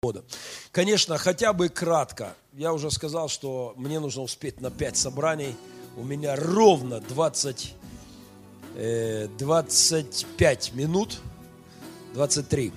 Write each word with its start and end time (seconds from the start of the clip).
года. 0.00 0.22
Конечно, 0.70 1.18
хотя 1.18 1.52
бы 1.52 1.68
кратко. 1.68 2.36
Я 2.52 2.72
уже 2.72 2.88
сказал, 2.88 3.28
что 3.28 3.74
мне 3.76 3.98
нужно 3.98 4.22
успеть 4.22 4.60
на 4.60 4.70
5 4.70 4.96
собраний. 4.96 5.56
У 5.96 6.04
меня 6.04 6.36
ровно 6.36 7.00
20, 7.00 7.74
э, 8.76 9.26
25 9.36 10.72
минут, 10.74 11.18
23. 12.14 12.72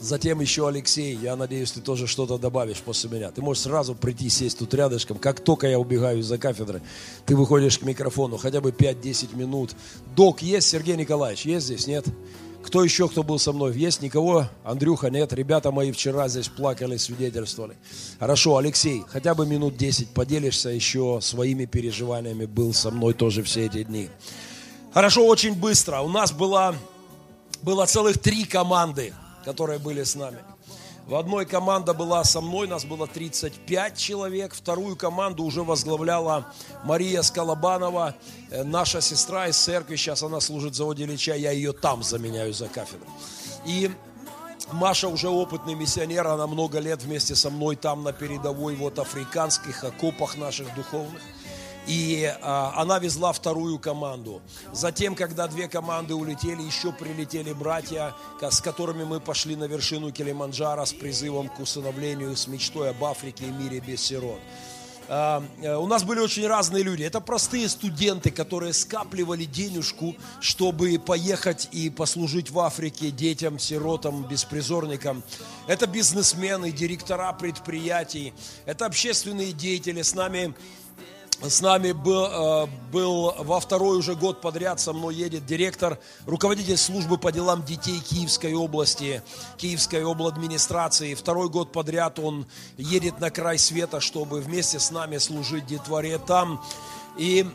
Затем 0.00 0.42
еще 0.42 0.68
Алексей, 0.68 1.16
я 1.16 1.34
надеюсь, 1.34 1.72
ты 1.72 1.80
тоже 1.80 2.06
что-то 2.06 2.36
добавишь 2.36 2.82
после 2.82 3.08
меня. 3.08 3.30
Ты 3.30 3.40
можешь 3.40 3.62
сразу 3.62 3.94
прийти, 3.94 4.28
сесть 4.28 4.58
тут 4.58 4.74
рядышком. 4.74 5.16
Как 5.16 5.40
только 5.40 5.66
я 5.66 5.78
убегаю 5.78 6.18
из-за 6.18 6.36
кафедры, 6.36 6.82
ты 7.24 7.34
выходишь 7.34 7.78
к 7.78 7.84
микрофону, 7.84 8.36
хотя 8.36 8.60
бы 8.60 8.70
5-10 8.70 9.34
минут. 9.34 9.70
Док 10.14 10.42
есть, 10.42 10.68
Сергей 10.68 10.96
Николаевич, 10.96 11.46
есть 11.46 11.64
здесь, 11.64 11.86
нет? 11.86 12.04
Кто 12.64 12.84
еще, 12.84 13.08
кто 13.08 13.22
был 13.22 13.38
со 13.38 13.52
мной? 13.52 13.76
Есть 13.76 14.02
никого? 14.02 14.46
Андрюха, 14.64 15.10
нет? 15.10 15.32
Ребята 15.32 15.70
мои 15.72 15.92
вчера 15.92 16.28
здесь 16.28 16.48
плакали, 16.48 16.96
свидетельствовали. 16.96 17.76
Хорошо, 18.18 18.56
Алексей, 18.56 19.02
хотя 19.08 19.34
бы 19.34 19.46
минут 19.46 19.76
10 19.76 20.10
поделишься 20.10 20.68
еще 20.68 21.18
своими 21.20 21.64
переживаниями. 21.64 22.46
Был 22.46 22.72
со 22.72 22.90
мной 22.90 23.14
тоже 23.14 23.42
все 23.42 23.66
эти 23.66 23.82
дни. 23.82 24.08
Хорошо, 24.94 25.26
очень 25.26 25.54
быстро. 25.54 26.00
У 26.00 26.08
нас 26.08 26.32
было, 26.32 26.74
было 27.62 27.86
целых 27.86 28.18
три 28.18 28.44
команды 28.44 29.12
которые 29.44 29.78
были 29.78 30.02
с 30.02 30.14
нами. 30.14 30.38
В 31.06 31.16
одной 31.16 31.46
команда 31.46 31.94
была 31.94 32.22
со 32.22 32.40
мной, 32.40 32.68
нас 32.68 32.84
было 32.84 33.08
35 33.08 33.96
человек. 33.96 34.54
Вторую 34.54 34.96
команду 34.96 35.42
уже 35.42 35.62
возглавляла 35.64 36.46
Мария 36.84 37.22
Скалабанова, 37.22 38.14
э, 38.50 38.62
наша 38.62 39.00
сестра 39.00 39.48
из 39.48 39.56
церкви. 39.56 39.96
Сейчас 39.96 40.22
она 40.22 40.40
служит 40.40 40.76
заводе 40.76 41.04
Ильича, 41.04 41.34
я 41.34 41.50
ее 41.50 41.72
там 41.72 42.04
заменяю 42.04 42.54
за 42.54 42.68
кафедру. 42.68 43.08
И 43.66 43.90
Маша 44.70 45.08
уже 45.08 45.28
опытный 45.28 45.74
миссионер, 45.74 46.26
она 46.28 46.46
много 46.46 46.78
лет 46.78 47.02
вместе 47.02 47.34
со 47.34 47.50
мной 47.50 47.74
там 47.74 48.04
на 48.04 48.12
передовой, 48.12 48.76
вот 48.76 49.00
африканских 49.00 49.82
окопах 49.82 50.36
наших 50.36 50.72
духовных 50.76 51.20
и 51.86 52.32
а, 52.42 52.74
она 52.76 52.98
везла 52.98 53.32
вторую 53.32 53.78
команду. 53.78 54.40
Затем, 54.72 55.14
когда 55.14 55.48
две 55.48 55.68
команды 55.68 56.14
улетели, 56.14 56.62
еще 56.62 56.92
прилетели 56.92 57.52
братья, 57.52 58.14
с 58.40 58.60
которыми 58.60 59.04
мы 59.04 59.20
пошли 59.20 59.56
на 59.56 59.64
вершину 59.64 60.12
Килиманджаро 60.12 60.84
с 60.84 60.92
призывом 60.92 61.48
к 61.48 61.60
усыновлению, 61.60 62.36
с 62.36 62.46
мечтой 62.46 62.90
об 62.90 63.02
Африке 63.04 63.44
и 63.44 63.50
мире 63.50 63.80
без 63.80 64.00
сирот. 64.02 64.40
А, 65.08 65.44
э, 65.60 65.74
у 65.74 65.86
нас 65.86 66.04
были 66.04 66.20
очень 66.20 66.46
разные 66.46 66.82
люди. 66.82 67.02
Это 67.02 67.20
простые 67.20 67.68
студенты, 67.68 68.30
которые 68.30 68.72
скапливали 68.72 69.44
денежку, 69.44 70.14
чтобы 70.40 70.98
поехать 70.98 71.68
и 71.72 71.90
послужить 71.90 72.50
в 72.50 72.58
Африке 72.58 73.10
детям, 73.10 73.58
сиротам, 73.58 74.26
беспризорникам. 74.26 75.22
Это 75.66 75.86
бизнесмены, 75.86 76.70
директора 76.70 77.32
предприятий, 77.32 78.32
это 78.64 78.86
общественные 78.86 79.52
деятели. 79.52 80.02
С 80.02 80.14
нами 80.14 80.54
с 81.48 81.60
нами 81.60 81.92
был, 81.92 82.64
э, 82.64 82.66
был 82.92 83.34
во 83.38 83.58
второй 83.58 83.98
уже 83.98 84.14
год 84.14 84.40
подряд 84.40 84.80
со 84.80 84.92
мной 84.92 85.14
едет 85.14 85.44
директор, 85.44 85.98
руководитель 86.26 86.76
службы 86.76 87.18
по 87.18 87.32
делам 87.32 87.64
детей 87.64 87.98
Киевской 88.00 88.54
области, 88.54 89.22
Киевской 89.56 90.02
администрации. 90.02 91.14
Второй 91.14 91.48
год 91.48 91.72
подряд 91.72 92.18
он 92.18 92.46
едет 92.76 93.18
на 93.20 93.30
край 93.30 93.58
света, 93.58 94.00
чтобы 94.00 94.40
вместе 94.40 94.78
с 94.78 94.90
нами 94.90 95.18
служить 95.18 95.66
детворе 95.66 96.18
там. 96.18 96.62
И 97.18 97.46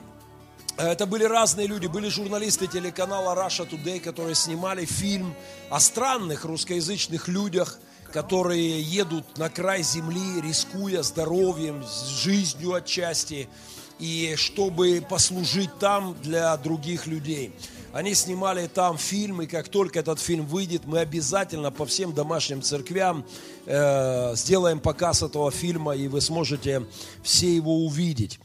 это 0.77 1.05
были 1.05 1.23
разные 1.23 1.67
люди, 1.67 1.87
были 1.87 2.09
журналисты 2.09 2.67
телеканала 2.67 3.35
Russia 3.35 3.67
Today, 3.69 3.99
которые 3.99 4.35
снимали 4.35 4.85
фильм 4.85 5.33
о 5.69 5.79
странных 5.79 6.45
русскоязычных 6.45 7.27
людях, 7.27 7.79
которые 8.11 8.81
едут 8.81 9.37
на 9.37 9.49
край 9.49 9.83
земли, 9.83 10.41
рискуя 10.41 11.03
здоровьем, 11.03 11.83
жизнью 12.21 12.73
отчасти, 12.73 13.49
и 13.99 14.35
чтобы 14.37 15.03
послужить 15.07 15.77
там 15.79 16.15
для 16.21 16.55
других 16.57 17.07
людей. 17.07 17.51
Они 17.93 18.13
снимали 18.13 18.67
там 18.67 18.97
фильм, 18.97 19.41
и 19.41 19.47
как 19.47 19.69
только 19.69 19.99
этот 19.99 20.19
фильм 20.19 20.45
выйдет, 20.45 20.83
мы 20.85 20.99
обязательно 20.99 21.71
по 21.71 21.85
всем 21.85 22.13
домашним 22.13 22.61
церквям 22.61 23.25
э, 23.65 24.35
сделаем 24.35 24.79
показ 24.79 25.23
этого 25.23 25.49
фильма, 25.51 25.95
и 25.95 26.07
вы 26.07 26.21
сможете 26.21 26.85
все 27.23 27.55
его 27.55 27.85
увидеть. 27.85 28.39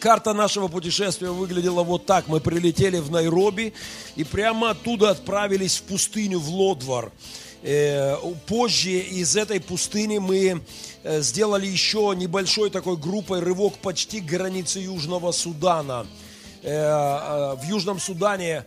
Карта 0.00 0.32
нашего 0.32 0.66
путешествия 0.66 1.30
выглядела 1.30 1.84
вот 1.84 2.06
так. 2.06 2.26
Мы 2.26 2.40
прилетели 2.40 2.98
в 2.98 3.12
Найроби 3.12 3.72
и 4.16 4.24
прямо 4.24 4.70
оттуда 4.70 5.10
отправились 5.10 5.76
в 5.76 5.82
пустыню, 5.84 6.40
в 6.40 6.48
Лодвар. 6.48 7.12
Э, 7.62 8.16
позже 8.46 8.90
из 8.90 9.36
этой 9.36 9.60
пустыни 9.60 10.18
мы 10.18 10.62
э, 11.04 11.20
сделали 11.20 11.66
еще 11.66 12.12
небольшой 12.16 12.70
такой 12.70 12.96
группой 12.96 13.38
рывок 13.38 13.74
почти 13.78 14.20
к 14.20 14.24
границе 14.24 14.80
Южного 14.80 15.30
Судана. 15.30 16.06
Э, 16.62 17.54
в 17.54 17.62
Южном 17.68 18.00
Судане 18.00 18.64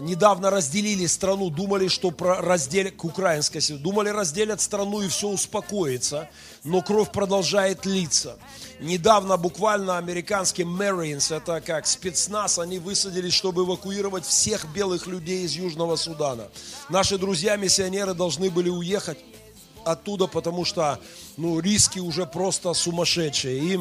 недавно 0.00 0.50
разделили 0.50 1.06
страну, 1.06 1.50
думали, 1.50 1.88
что 1.88 2.12
разделят 2.18 2.94
к 2.96 3.04
украинской, 3.04 3.60
думали 3.76 4.08
разделят 4.08 4.60
страну 4.60 5.02
и 5.02 5.08
все 5.08 5.28
успокоится, 5.28 6.28
но 6.64 6.80
кровь 6.80 7.10
продолжает 7.12 7.84
литься. 7.84 8.38
Недавно 8.80 9.36
буквально 9.36 9.98
американский 9.98 10.62
Marines, 10.62 11.34
это 11.34 11.60
как 11.60 11.86
спецназ, 11.86 12.58
они 12.58 12.78
высадились, 12.78 13.34
чтобы 13.34 13.64
эвакуировать 13.64 14.24
всех 14.24 14.66
белых 14.72 15.06
людей 15.06 15.44
из 15.44 15.52
Южного 15.52 15.96
Судана. 15.96 16.48
Наши 16.88 17.18
друзья-миссионеры 17.18 18.14
должны 18.14 18.50
были 18.50 18.70
уехать 18.70 19.18
оттуда, 19.84 20.26
потому 20.26 20.64
что 20.64 20.98
ну, 21.36 21.60
риски 21.60 21.98
уже 21.98 22.26
просто 22.26 22.72
сумасшедшие. 22.72 23.58
И 23.58 23.78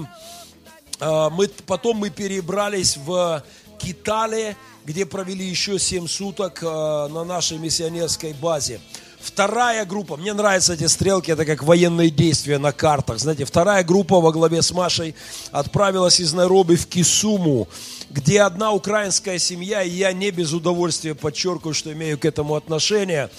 э, 1.00 1.30
мы, 1.31 1.47
потом 1.66 1.97
мы 1.97 2.09
перебрались 2.09 2.97
в 2.97 3.44
Китале, 3.84 4.56
где 4.86 5.06
провели 5.06 5.46
еще 5.46 5.78
7 5.78 6.08
суток 6.08 6.60
э, 6.62 6.66
на 6.66 7.24
нашей 7.24 7.58
миссионерской 7.58 8.34
базе. 8.34 8.80
Вторая 9.20 9.86
группа, 9.86 10.18
мне 10.18 10.34
нравятся 10.34 10.74
эти 10.74 10.86
стрелки, 10.88 11.32
это 11.32 11.46
как 11.46 11.64
военные 11.64 12.10
действия 12.10 12.58
на 12.58 12.74
картах. 12.74 13.20
Знаете, 13.20 13.46
вторая 13.46 13.84
группа 13.84 14.20
во 14.20 14.34
главе 14.34 14.62
с 14.62 14.72
Машей 14.72 15.16
отправилась 15.52 16.20
из 16.20 16.34
Найроби 16.34 16.76
в 16.76 16.88
Кисуму, 16.88 17.70
где 18.10 18.42
одна 18.42 18.74
украинская 18.74 19.38
семья, 19.38 19.82
и 19.82 19.90
я 19.90 20.12
не 20.12 20.32
без 20.32 20.52
удовольствия 20.52 21.16
подчеркиваю, 21.16 21.74
что 21.74 21.94
имею 21.94 22.20
к 22.20 22.26
этому 22.26 22.56
отношение, 22.56 23.30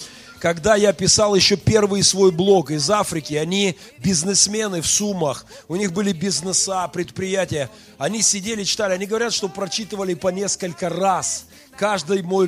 когда 0.45 0.75
я 0.75 0.93
писал 0.93 1.33
еще 1.33 1.57
первый 1.57 2.03
свой 2.03 2.29
блог 2.29 2.69
из 2.69 2.87
Африки, 2.91 3.33
они 3.33 3.75
бизнесмены 3.97 4.83
в 4.83 4.85
Сумах, 4.85 5.43
у 5.67 5.75
них 5.75 5.91
были 5.91 6.11
бизнеса, 6.11 6.87
предприятия, 6.93 7.67
они 7.97 8.21
сидели, 8.21 8.63
читали, 8.63 8.93
они 8.93 9.07
говорят, 9.07 9.33
что 9.33 9.49
прочитывали 9.49 10.13
по 10.13 10.27
несколько 10.27 10.87
раз 10.87 11.47
каждый 11.75 12.21
мой, 12.21 12.47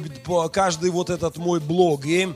каждый 0.53 0.91
вот 0.91 1.09
этот 1.09 1.37
мой 1.37 1.59
блог, 1.59 2.05
и 2.05 2.35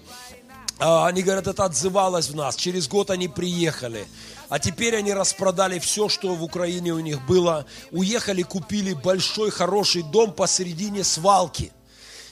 а, 0.80 1.06
они 1.06 1.22
говорят, 1.22 1.46
это 1.46 1.66
отзывалось 1.66 2.30
в 2.30 2.36
нас. 2.36 2.56
Через 2.56 2.88
год 2.88 3.12
они 3.12 3.28
приехали. 3.28 4.08
А 4.50 4.58
теперь 4.58 4.96
они 4.96 5.14
распродали 5.14 5.78
все, 5.78 6.10
что 6.10 6.34
в 6.34 6.44
Украине 6.44 6.92
у 6.92 7.00
них 7.00 7.24
было. 7.28 7.68
Уехали, 7.92 8.42
купили 8.42 8.94
большой, 8.94 9.52
хороший 9.52 10.02
дом 10.02 10.34
посередине 10.34 11.04
свалки. 11.04 11.72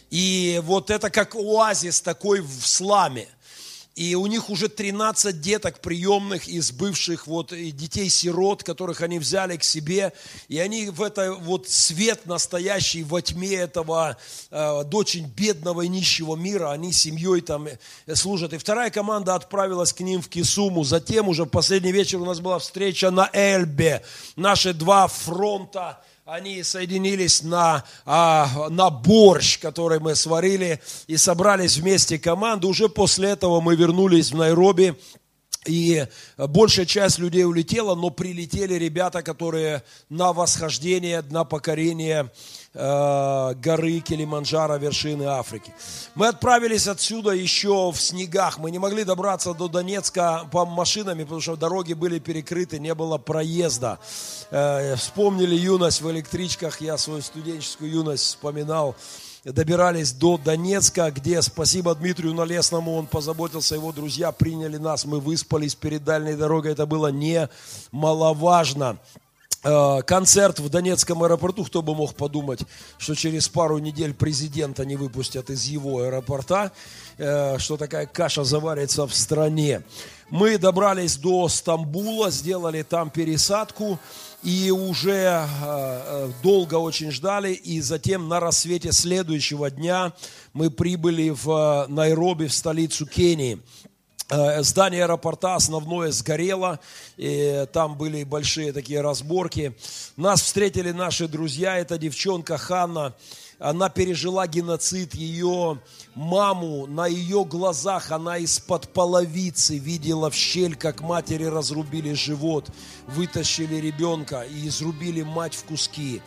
И 0.09 0.59
вот 0.63 0.89
это 0.89 1.09
как 1.09 1.35
оазис 1.35 2.01
такой 2.01 2.41
в 2.41 2.65
сламе– 2.65 3.27
и 3.99 4.15
у 4.15 4.27
них 4.27 4.49
уже 4.49 4.69
13 4.69 5.41
деток 5.41 5.81
приемных 5.81 6.47
из 6.47 6.71
бывших 6.71 7.27
вот 7.27 7.49
детей-сирот, 7.49 8.63
которых 8.63 9.01
они 9.01 9.19
взяли 9.19 9.57
к 9.57 9.63
себе. 9.65 10.13
И 10.47 10.57
они 10.57 10.89
в 10.89 11.01
это 11.01 11.33
вот 11.33 11.67
свет 11.67 12.25
настоящий 12.25 13.03
во 13.03 13.21
тьме 13.21 13.55
этого 13.55 14.15
э, 14.51 14.83
очень 14.93 15.25
бедного 15.25 15.81
и 15.81 15.89
нищего 15.89 16.37
мира, 16.37 16.71
они 16.71 16.93
семьей 16.93 17.41
там 17.41 17.67
э, 17.67 18.15
служат. 18.15 18.53
И 18.53 18.57
вторая 18.57 18.89
команда 18.89 19.35
отправилась 19.35 19.91
к 19.91 19.99
ним 19.99 20.21
в 20.21 20.29
Кисуму. 20.29 20.85
Затем 20.85 21.27
уже 21.27 21.43
в 21.43 21.49
последний 21.49 21.91
вечер 21.91 22.21
у 22.21 22.25
нас 22.25 22.39
была 22.39 22.59
встреча 22.59 23.11
на 23.11 23.29
Эльбе. 23.33 24.01
Наши 24.37 24.73
два 24.73 25.09
фронта 25.09 26.01
они 26.31 26.61
соединились 26.61 27.41
на, 27.41 27.83
а, 28.05 28.69
на 28.69 28.91
борщ, 28.91 29.57
который 29.57 29.99
мы 29.99 30.13
сварили, 30.13 30.79
и 31.07 31.17
собрались 31.17 31.77
вместе 31.77 32.19
команду. 32.19 32.67
Уже 32.67 32.87
после 32.87 33.29
этого 33.29 33.61
мы 33.61 33.75
вернулись 33.75 34.31
в 34.31 34.37
Найроби, 34.37 34.95
и 35.65 36.07
большая 36.37 36.85
часть 36.85 37.19
людей 37.19 37.43
улетела, 37.43 37.93
но 37.93 38.09
прилетели 38.09 38.75
ребята, 38.75 39.21
которые 39.21 39.83
на 40.09 40.31
восхождение, 40.31 41.21
на 41.29 41.43
покорение 41.43 42.31
э, 42.73 43.53
горы 43.55 43.99
Килиманджаро, 43.99 44.77
вершины 44.77 45.23
Африки. 45.23 45.73
Мы 46.15 46.27
отправились 46.27 46.87
отсюда 46.87 47.31
еще 47.31 47.91
в 47.91 47.97
снегах. 47.99 48.57
Мы 48.57 48.71
не 48.71 48.79
могли 48.79 49.03
добраться 49.03 49.53
до 49.53 49.67
Донецка 49.67 50.47
по 50.49 50.65
машинами, 50.65 51.23
потому 51.23 51.41
что 51.41 51.57
дороги 51.57 51.93
были 51.93 52.19
перекрыты, 52.19 52.79
не 52.79 52.95
было 52.95 53.17
проезда. 53.17 53.99
Э, 54.51 54.95
вспомнили 54.95 55.55
юность 55.55 56.01
в 56.01 56.09
электричках, 56.09 56.79
я 56.79 56.97
свою 56.97 57.21
студенческую 57.21 57.91
юность 57.91 58.23
вспоминал. 58.23 58.95
Добирались 59.43 60.11
до 60.11 60.37
Донецка, 60.37 61.11
где 61.11 61.41
спасибо 61.41 61.95
Дмитрию 61.95 62.33
Налесному, 62.33 62.95
он 62.95 63.07
позаботился, 63.07 63.75
его 63.75 63.91
друзья 63.91 64.31
приняли 64.31 64.77
нас, 64.77 65.05
мы 65.05 65.19
выспались 65.19 65.75
перед 65.75 66.03
дальней 66.03 66.35
дорогой, 66.35 66.71
это 66.73 66.85
было 66.85 67.07
немаловажно. 67.11 68.97
Э, 69.61 70.01
концерт 70.03 70.59
в 70.59 70.69
Донецком 70.69 71.21
аэропорту, 71.21 71.65
кто 71.65 71.81
бы 71.81 71.93
мог 71.93 72.15
подумать, 72.15 72.61
что 72.97 73.13
через 73.13 73.49
пару 73.49 73.77
недель 73.77 74.13
президента 74.13 74.85
не 74.85 74.95
выпустят 74.95 75.49
из 75.49 75.65
его 75.65 75.99
аэропорта, 75.99 76.71
э, 77.17 77.57
что 77.57 77.75
такая 77.75 78.05
каша 78.05 78.45
заварится 78.45 79.05
в 79.05 79.13
стране. 79.13 79.83
Мы 80.29 80.57
добрались 80.57 81.17
до 81.17 81.49
Стамбула, 81.49 82.31
сделали 82.31 82.83
там 82.83 83.09
пересадку 83.09 83.99
и 84.43 84.71
уже 84.71 85.45
э, 85.61 86.31
долго 86.41 86.75
очень 86.75 87.11
ждали, 87.11 87.51
и 87.53 87.81
затем 87.81 88.27
на 88.27 88.39
рассвете 88.39 88.91
следующего 88.91 89.69
дня 89.69 90.13
мы 90.53 90.69
прибыли 90.71 91.29
в 91.29 91.85
Найроби, 91.89 92.47
в 92.47 92.53
столицу 92.53 93.05
Кении. 93.05 93.59
Э, 94.29 94.61
здание 94.61 95.03
аэропорта 95.03 95.55
основное 95.55 96.11
сгорело, 96.11 96.79
и 97.17 97.65
там 97.73 97.97
были 97.97 98.23
большие 98.23 98.71
такие 98.71 99.01
разборки. 99.01 99.75
Нас 100.15 100.41
встретили 100.41 100.91
наши 100.91 101.27
друзья, 101.27 101.77
это 101.77 101.97
девчонка 101.97 102.57
Ханна, 102.57 103.15
она 103.59 103.89
пережила 103.89 104.47
геноцид, 104.47 105.13
ее 105.13 105.79
маму, 106.15 106.87
на 106.87 107.07
ее 107.07 107.43
глазах 107.43 108.11
она 108.11 108.37
из-под 108.37 108.93
половицы 108.93 109.77
видела 109.77 110.29
в 110.29 110.35
щель, 110.35 110.75
как 110.75 111.01
матери 111.01 111.43
разрубили 111.43 112.13
живот, 112.13 112.69
вытащили 113.07 113.75
ребенка 113.75 114.41
и 114.41 114.69
изрубили 114.69 115.23
мать 115.23 115.55
в 115.55 115.65
куски. 115.65 116.21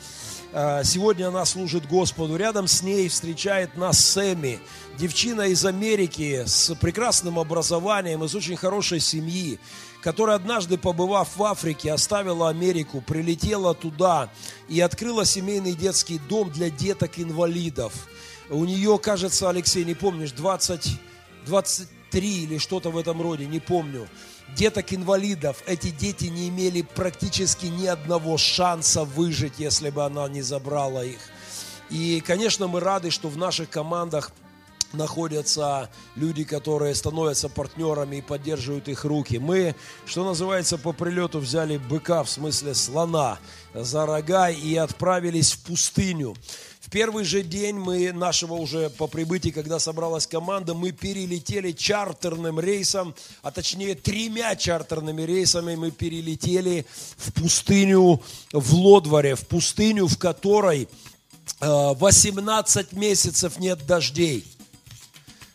Э, 0.55 0.83
сегодня 0.85 1.29
она 1.29 1.45
служит 1.47 1.87
Господу. 1.87 2.37
Рядом 2.37 2.69
с 2.69 2.83
ней 2.83 3.09
встречает 3.09 3.77
нас 3.77 3.99
Сэмми, 3.99 4.61
девчина 4.99 5.43
из 5.43 5.65
Америки 5.65 6.43
с 6.45 6.75
прекрасным 6.75 7.39
образованием, 7.39 8.23
из 8.23 8.35
очень 8.35 8.57
хорошей 8.57 9.01
семьи, 9.01 9.59
которая 10.03 10.37
однажды, 10.37 10.77
побывав 10.77 11.37
в 11.37 11.43
Африке, 11.43 11.91
оставила 11.91 12.51
Америку, 12.51 13.01
прилетела 13.01 13.75
туда 13.75 14.29
и 14.69 14.79
открыла 14.81 15.25
семейный 15.25 15.73
детский 15.73 16.19
дом 16.29 16.51
для 16.51 16.69
деток-инвалидов. 16.69 17.95
У 18.51 18.67
нее, 18.67 18.99
кажется, 18.99 19.49
Алексей, 19.49 19.85
не 19.85 19.95
помнишь, 19.95 20.33
20, 20.33 21.01
23 22.13 22.45
или 22.45 22.59
что-то 22.59 22.91
в 22.91 22.99
этом 22.99 23.21
роде, 23.23 23.47
не 23.47 23.59
помню 23.59 24.07
деток-инвалидов, 24.55 25.63
эти 25.67 25.91
дети 25.91 26.27
не 26.27 26.49
имели 26.49 26.83
практически 26.83 27.67
ни 27.67 27.87
одного 27.87 28.37
шанса 28.37 29.05
выжить, 29.05 29.55
если 29.59 29.91
бы 29.91 30.05
она 30.05 30.29
не 30.29 30.43
забрала 30.43 31.05
их. 31.05 31.21
И, 31.91 32.23
конечно, 32.27 32.67
мы 32.67 32.81
рады, 32.81 33.11
что 33.11 33.29
в 33.29 33.37
наших 33.37 33.71
командах 33.71 34.33
находятся 34.93 35.89
люди, 36.17 36.45
которые 36.45 36.95
становятся 36.95 37.49
партнерами 37.49 38.17
и 38.17 38.23
поддерживают 38.23 38.89
их 38.89 39.05
руки. 39.05 39.39
Мы, 39.39 39.75
что 40.05 40.25
называется, 40.25 40.77
по 40.77 40.93
прилету 40.93 41.39
взяли 41.39 41.79
быка, 41.79 42.23
в 42.23 42.29
смысле 42.29 42.75
слона, 42.75 43.39
за 43.73 44.05
рога 44.05 44.51
и 44.51 44.77
отправились 44.77 45.53
в 45.53 45.65
пустыню 45.65 46.37
первый 46.93 47.25
же 47.25 47.43
день 47.43 47.77
мы 47.77 48.13
нашего 48.13 48.53
уже 48.53 48.91
по 48.91 49.07
прибытии, 49.07 49.49
когда 49.49 49.79
собралась 49.79 50.27
команда, 50.27 50.75
мы 50.75 50.93
перелетели 50.93 51.73
чартерным 51.73 52.61
рейсом, 52.61 53.15
а 53.41 53.51
точнее 53.51 53.95
тремя 53.95 54.55
чартерными 54.55 55.23
рейсами 55.23 55.75
мы 55.75 55.91
перелетели 55.91 56.85
в 57.17 57.33
пустыню 57.33 58.21
в 58.53 58.75
Лодваре, 58.75 59.35
в 59.35 59.47
пустыню, 59.47 60.07
в 60.07 60.19
которой 60.19 60.87
18 61.61 62.87
э, 62.93 62.97
месяцев 62.97 63.59
нет 63.59 63.85
дождей. 63.87 64.45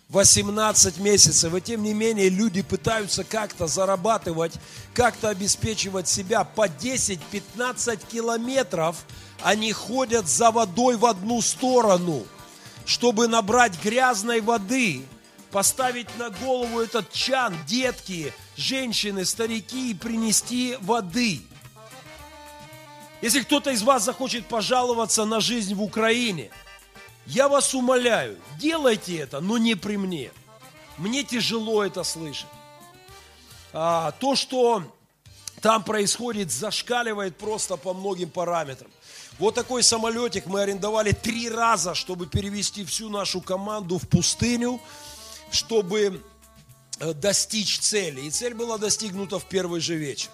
18 0.10 0.98
месяцев. 1.00 1.54
И 1.54 1.62
тем 1.62 1.83
не 1.83 1.94
менее 1.94 2.30
люди 2.30 2.62
пытаются 2.62 3.24
как-то 3.24 3.68
зарабатывать, 3.68 4.54
как-то 4.94 5.30
обеспечивать 5.30 6.07
себя 6.07 6.44
по 6.44 6.68
10-15 6.68 8.00
километров– 8.10 8.95
они 9.44 9.72
ходят 9.72 10.28
за 10.28 10.51
водой 10.51 10.98
в 10.98 11.06
одну 11.06 11.42
сторону, 11.42 12.25
чтобы 12.86 13.28
набрать 13.28 13.81
грязной 13.84 14.42
воды, 14.42 15.06
поставить 15.51 16.16
на 16.18 16.30
голову 16.30 16.80
этот 16.80 17.12
чан, 17.12 17.56
детки, 17.66 18.34
женщины, 18.56 19.25
старики 19.25 19.92
и 19.92 19.95
принести 19.95 20.78
воды. 20.81 21.42
Если 23.22 23.42
кто-то 23.42 23.72
из 23.72 23.81
вас 23.81 24.04
захочет 24.04 24.45
пожаловаться 24.45 25.25
на 25.25 25.40
жизнь 25.40 25.74
в 25.74 25.81
Украине, 25.81 26.51
я 27.25 27.50
вас 27.50 27.74
умоляю, 27.74 28.38
делайте 28.60 29.18
это, 29.18 29.42
но 29.42 29.57
не 29.57 29.75
при 29.75 29.98
мне. 29.98 30.31
Мне 30.98 31.24
тяжело 31.24 31.83
это 31.83 32.04
слышать. 32.04 32.48
А, 33.74 34.12
то, 34.13 34.36
что 34.36 34.83
там 35.62 35.83
происходит, 35.83 36.51
зашкаливает 36.51 37.38
просто 37.38 37.75
по 37.78 37.94
многим 37.94 38.30
параметрам. 38.30 38.90
Вот 39.39 39.54
такой 39.54 39.84
самолетик 39.84 40.48
мы 40.48 40.62
арендовали 40.62 41.12
три 41.12 41.48
раза, 41.48 41.94
чтобы 41.94 42.25
перевести 42.25 42.84
всю 42.84 43.10
нашу 43.10 43.39
команду 43.39 44.00
в 44.00 44.07
пустыню, 44.07 44.81
чтобы 45.51 46.24
э, 47.00 47.13
достичь 47.13 47.80
цели. 47.80 48.22
И 48.22 48.31
цель 48.31 48.56
была 48.56 48.80
достигнута 48.80 49.38
в 49.38 49.45
первый 49.45 49.80
же 49.80 49.95
вечер. 49.95 50.30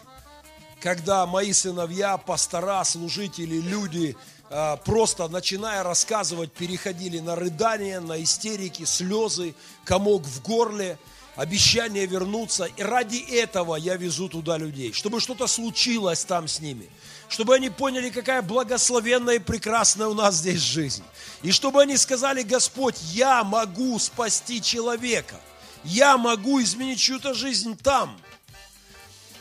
Когда 0.80 1.26
мои 1.26 1.52
сыновья, 1.52 2.18
пастора, 2.18 2.82
служители, 2.86 3.60
люди, 3.60 4.16
э, 4.50 4.78
просто 4.86 5.28
начиная 5.28 5.84
рассказывать, 5.84 6.54
переходили 6.54 7.20
на 7.20 7.36
рыдания, 7.36 8.00
на 8.00 8.24
истерики, 8.24 8.86
слезы, 8.86 9.54
комок 9.84 10.24
в 10.24 10.42
горле, 10.44 10.98
обещание 11.36 12.06
вернуться. 12.06 12.66
И 12.66 12.82
ради 12.82 13.18
этого 13.18 13.76
я 13.76 13.96
везу 13.96 14.30
туда 14.30 14.58
людей, 14.58 14.94
чтобы 14.94 15.20
что-то 15.20 15.48
случилось 15.48 16.24
там 16.24 16.48
с 16.48 16.60
ними– 16.60 16.90
чтобы 17.34 17.56
они 17.56 17.72
поняли, 17.72 18.12
какая 18.12 18.44
благословенная 18.44 19.36
и 19.36 19.40
прекрасная 19.40 20.08
у 20.08 20.14
нас 20.14 20.36
здесь 20.36 20.60
жизнь. 20.60 21.04
И 21.42 21.52
чтобы 21.52 21.82
они 21.82 21.98
сказали, 21.98 22.44
Господь, 22.44 22.96
я 23.12 23.44
могу 23.44 23.98
спасти 23.98 24.62
человека. 24.62 25.40
Я 25.84 26.18
могу 26.18 26.62
изменить 26.62 27.00
чью-то 27.00 27.34
жизнь 27.34 27.76
там. 27.76 28.16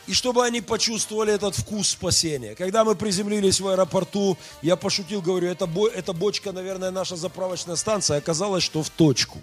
И 0.07 0.13
чтобы 0.13 0.43
они 0.43 0.59
почувствовали 0.59 1.31
этот 1.31 1.55
вкус 1.55 1.89
спасения. 1.89 2.55
Когда 2.55 2.83
мы 2.83 2.95
приземлились 2.95 3.61
в 3.61 3.67
аэропорту, 3.67 4.37
я 4.63 4.75
пошутил, 4.75 5.21
говорю, 5.21 5.47
это, 5.47 5.67
бо, 5.67 5.87
это 5.87 6.13
бочка, 6.13 6.51
наверное, 6.51 6.89
наша 6.89 7.15
заправочная 7.15 7.75
станция. 7.75 8.17
Оказалось, 8.17 8.63
что 8.63 8.81
в 8.81 8.89
точку. 8.89 9.37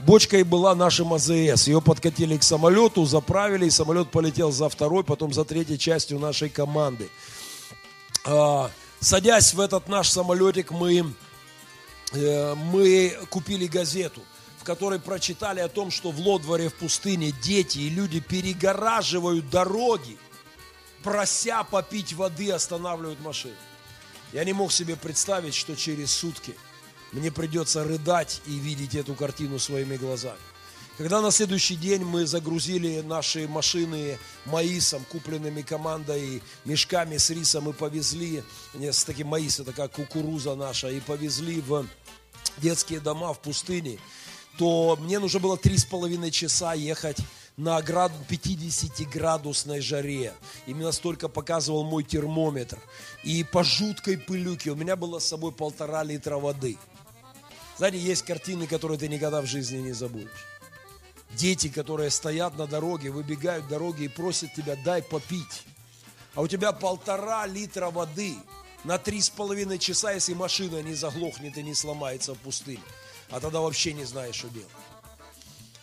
Бочкой 0.00 0.42
была 0.42 0.74
наша 0.74 1.04
АЗС. 1.04 1.68
Ее 1.68 1.80
подкатили 1.80 2.36
к 2.36 2.42
самолету, 2.42 3.04
заправили, 3.06 3.66
и 3.66 3.70
самолет 3.70 4.10
полетел 4.10 4.52
за 4.52 4.68
второй, 4.68 5.04
потом 5.04 5.32
за 5.32 5.44
третьей 5.44 5.78
частью 5.78 6.18
нашей 6.18 6.50
команды. 6.50 7.08
А, 8.24 8.70
садясь 9.00 9.54
в 9.54 9.60
этот 9.60 9.88
наш 9.88 10.10
самолетик, 10.10 10.70
мы, 10.70 11.14
э, 12.12 12.54
мы 12.54 13.16
купили 13.30 13.66
газету, 13.66 14.20
в 14.58 14.64
которой 14.64 15.00
прочитали 15.00 15.60
о 15.60 15.68
том, 15.68 15.90
что 15.90 16.10
в 16.10 16.20
Лодворе 16.20 16.68
в 16.68 16.74
пустыне 16.74 17.32
дети 17.42 17.78
и 17.78 17.88
люди 17.88 18.20
перегораживают 18.20 19.48
дороги, 19.48 20.18
прося 21.02 21.64
попить 21.64 22.12
воды, 22.12 22.50
останавливают 22.50 23.20
машины. 23.20 23.54
Я 24.32 24.44
не 24.44 24.52
мог 24.52 24.72
себе 24.72 24.96
представить, 24.96 25.54
что 25.54 25.74
через 25.74 26.10
сутки 26.10 26.54
мне 27.12 27.30
придется 27.30 27.84
рыдать 27.84 28.42
и 28.46 28.58
видеть 28.58 28.94
эту 28.94 29.14
картину 29.14 29.58
своими 29.58 29.96
глазами. 29.96 30.38
Когда 30.98 31.20
на 31.20 31.30
следующий 31.30 31.76
день 31.76 32.04
мы 32.04 32.26
загрузили 32.26 33.02
наши 33.02 33.46
машины 33.46 34.18
маисом, 34.46 35.04
купленными 35.10 35.60
командой, 35.60 36.42
мешками 36.64 37.18
с 37.18 37.28
рисом 37.28 37.68
и 37.68 37.74
повезли, 37.74 38.42
не, 38.72 38.92
с 38.92 39.04
таким 39.04 39.26
маис, 39.26 39.60
это 39.60 39.74
как 39.74 39.92
кукуруза 39.92 40.54
наша, 40.54 40.88
и 40.88 41.00
повезли 41.00 41.60
в 41.60 41.84
детские 42.58 43.00
дома 43.00 43.34
в 43.34 43.40
пустыне, 43.40 43.98
то 44.58 44.96
мне 44.98 45.18
нужно 45.18 45.38
было 45.38 45.58
три 45.58 45.76
с 45.76 45.84
половиной 45.84 46.30
часа 46.30 46.72
ехать 46.72 47.18
на 47.58 47.78
50-градусной 47.78 49.80
жаре. 49.80 50.32
Именно 50.66 50.92
столько 50.92 51.28
показывал 51.28 51.84
мой 51.84 52.04
термометр. 52.04 52.78
И 53.22 53.44
по 53.44 53.64
жуткой 53.64 54.16
пылюке 54.16 54.70
у 54.70 54.74
меня 54.74 54.96
было 54.96 55.18
с 55.18 55.26
собой 55.26 55.52
полтора 55.52 56.04
литра 56.04 56.36
воды. 56.36 56.78
Знаете, 57.76 57.98
есть 57.98 58.22
картины, 58.22 58.66
которые 58.66 58.98
ты 58.98 59.08
никогда 59.08 59.42
в 59.42 59.46
жизни 59.46 59.78
не 59.78 59.92
забудешь. 59.92 60.46
Дети, 61.32 61.68
которые 61.68 62.10
стоят 62.10 62.56
на 62.56 62.66
дороге, 62.66 63.10
выбегают 63.10 63.68
дороги 63.68 64.04
и 64.04 64.08
просят 64.08 64.54
тебя, 64.54 64.76
дай 64.76 65.02
попить. 65.02 65.64
А 66.34 66.40
у 66.40 66.48
тебя 66.48 66.72
полтора 66.72 67.46
литра 67.46 67.90
воды 67.90 68.34
на 68.84 68.98
три 68.98 69.20
с 69.20 69.28
половиной 69.28 69.78
часа, 69.78 70.12
если 70.12 70.32
машина 70.32 70.82
не 70.82 70.94
заглохнет 70.94 71.58
и 71.58 71.62
не 71.62 71.74
сломается 71.74 72.34
в 72.34 72.38
пустыне. 72.38 72.82
А 73.30 73.40
тогда 73.40 73.60
вообще 73.60 73.92
не 73.92 74.04
знаешь, 74.04 74.36
что 74.36 74.48
делать. 74.48 74.70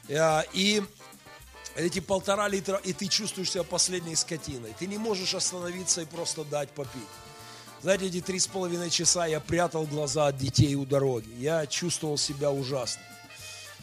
А, 0.10 0.44
и 0.54 0.82
эти 1.76 2.00
полтора 2.00 2.48
литра, 2.48 2.78
и 2.78 2.94
ты 2.94 3.08
чувствуешь 3.08 3.52
себя 3.52 3.64
последней 3.64 4.16
скотиной. 4.16 4.74
Ты 4.78 4.88
не 4.88 4.98
можешь 4.98 5.36
остановиться 5.36 6.02
и 6.02 6.06
просто 6.06 6.44
дать 6.44 6.70
попить. 6.72 7.02
Знаете, 7.84 8.06
эти 8.06 8.22
три 8.22 8.40
с 8.40 8.48
половиной 8.48 8.90
часа 8.90 9.26
я 9.26 9.42
прятал 9.42 9.84
глаза 9.86 10.28
от 10.28 10.38
детей 10.38 10.74
у 10.76 10.86
дороги. 10.86 11.28
Я 11.38 11.68
чувствовал 11.68 12.18
себя 12.18 12.50
ужасно. 12.50 13.02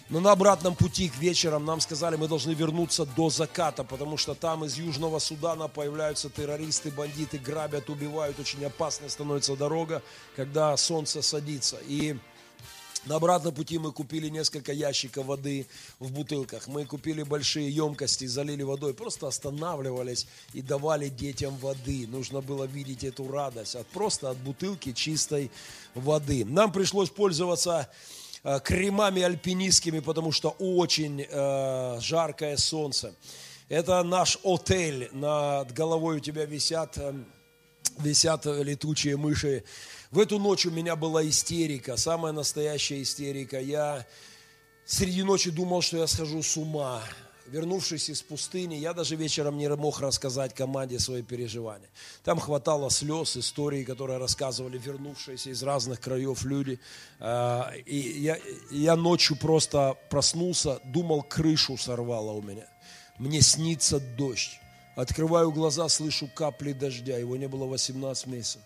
Но 0.08 0.20
на 0.20 0.32
обратном 0.32 0.74
пути 0.74 1.10
к 1.10 1.18
вечерам 1.18 1.66
нам 1.66 1.80
сказали, 1.80 2.16
мы 2.16 2.26
должны 2.26 2.52
вернуться 2.52 3.04
до 3.04 3.28
заката, 3.28 3.84
потому 3.84 4.16
что 4.16 4.34
там 4.34 4.64
из 4.64 4.78
Южного 4.78 5.18
Судана 5.18 5.68
появляются 5.68 6.30
террористы, 6.30 6.90
бандиты, 6.90 7.36
грабят, 7.36 7.90
убивают. 7.90 8.40
Очень 8.40 8.64
опасной 8.64 9.10
становится 9.10 9.54
дорога, 9.54 10.02
когда 10.34 10.74
солнце 10.78 11.20
садится. 11.20 11.76
И 11.86 12.16
на 13.06 13.16
обратном 13.16 13.54
пути 13.54 13.78
мы 13.78 13.92
купили 13.92 14.28
несколько 14.28 14.72
ящиков 14.72 15.26
воды 15.26 15.66
в 15.98 16.12
бутылках. 16.12 16.68
Мы 16.68 16.84
купили 16.84 17.22
большие 17.22 17.70
емкости, 17.70 18.26
залили 18.26 18.62
водой. 18.62 18.94
Просто 18.94 19.26
останавливались 19.26 20.26
и 20.52 20.62
давали 20.62 21.08
детям 21.08 21.56
воды. 21.56 22.06
Нужно 22.06 22.40
было 22.40 22.64
видеть 22.64 23.04
эту 23.04 23.30
радость. 23.30 23.76
От, 23.76 23.86
просто 23.88 24.30
от 24.30 24.36
бутылки 24.38 24.92
чистой 24.92 25.50
воды. 25.94 26.44
Нам 26.44 26.72
пришлось 26.72 27.10
пользоваться 27.10 27.88
Э, 28.42 28.58
кремами 28.58 29.20
альпинистскими, 29.20 30.00
потому 30.00 30.32
что 30.32 30.56
очень 30.58 31.26
э, 31.28 32.00
жаркое 32.00 32.56
солнце. 32.56 33.14
Это 33.68 34.02
наш 34.02 34.38
отель, 34.42 35.10
над 35.12 35.72
головой 35.72 36.16
у 36.16 36.20
тебя 36.20 36.46
висят, 36.46 36.96
э, 36.96 37.12
висят 37.98 38.46
летучие 38.46 39.16
мыши. 39.16 39.64
В 40.10 40.18
эту 40.18 40.38
ночь 40.38 40.66
у 40.66 40.70
меня 40.70 40.96
была 40.96 41.26
истерика, 41.28 41.96
самая 41.96 42.32
настоящая 42.32 43.02
истерика. 43.02 43.60
Я 43.60 44.06
среди 44.84 45.22
ночи 45.22 45.50
думал, 45.50 45.82
что 45.82 45.98
я 45.98 46.06
схожу 46.06 46.42
с 46.42 46.56
ума 46.56 47.02
вернувшись 47.50 48.08
из 48.08 48.22
пустыни, 48.22 48.76
я 48.76 48.92
даже 48.92 49.16
вечером 49.16 49.58
не 49.58 49.68
мог 49.68 50.00
рассказать 50.00 50.54
команде 50.54 50.98
свои 50.98 51.22
переживания. 51.22 51.88
Там 52.22 52.38
хватало 52.38 52.90
слез, 52.90 53.36
историй, 53.36 53.84
которые 53.84 54.18
рассказывали 54.18 54.78
вернувшиеся 54.78 55.50
из 55.50 55.62
разных 55.62 56.00
краев 56.00 56.44
люди. 56.44 56.78
А, 57.18 57.72
и 57.86 57.96
я, 57.96 58.38
я 58.70 58.96
ночью 58.96 59.36
просто 59.36 59.96
проснулся, 60.10 60.80
думал, 60.84 61.22
крышу 61.22 61.76
сорвало 61.76 62.32
у 62.32 62.42
меня. 62.42 62.66
Мне 63.18 63.42
снится 63.42 64.00
дождь. 64.00 64.60
Открываю 65.00 65.52
глаза, 65.52 65.88
слышу 65.88 66.28
капли 66.34 66.72
дождя. 66.72 67.16
Его 67.16 67.36
не 67.36 67.48
было 67.48 67.66
18 67.66 68.26
месяцев 68.26 68.62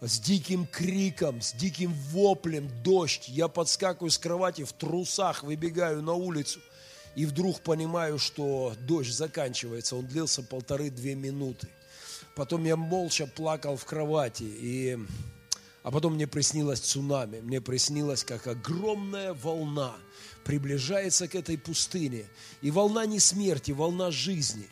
с 0.00 0.20
диким 0.20 0.66
криком, 0.66 1.40
с 1.40 1.52
диким 1.52 1.94
воплем, 2.10 2.68
дождь. 2.82 3.28
Я 3.28 3.48
подскакиваю 3.48 4.10
с 4.10 4.18
кровати 4.18 4.64
в 4.64 4.72
трусах, 4.72 5.42
выбегаю 5.42 6.02
на 6.02 6.12
улицу– 6.12 6.60
и 7.14 7.26
вдруг 7.26 7.60
понимаю, 7.60 8.18
что 8.18 8.74
дождь 8.80 9.12
заканчивается. 9.12 9.96
Он 9.96 10.06
длился 10.06 10.42
полторы-две 10.42 11.14
минуты. 11.14 11.68
Потом 12.34 12.64
я 12.64 12.76
молча 12.76 13.26
плакал 13.26 13.76
в 13.76 13.84
кровати. 13.84 14.44
И... 14.44 14.98
А 15.82 15.90
потом 15.90 16.14
мне 16.14 16.26
приснилось 16.26 16.80
цунами. 16.80 17.40
Мне 17.40 17.60
приснилось, 17.60 18.24
как 18.24 18.46
огромная 18.46 19.34
волна 19.34 19.94
приближается 20.42 21.28
к 21.28 21.34
этой 21.34 21.56
пустыне. 21.56 22.24
И 22.62 22.70
волна 22.70 23.06
не 23.06 23.20
смерти, 23.20 23.70
волна 23.70 24.10
жизни 24.10 24.66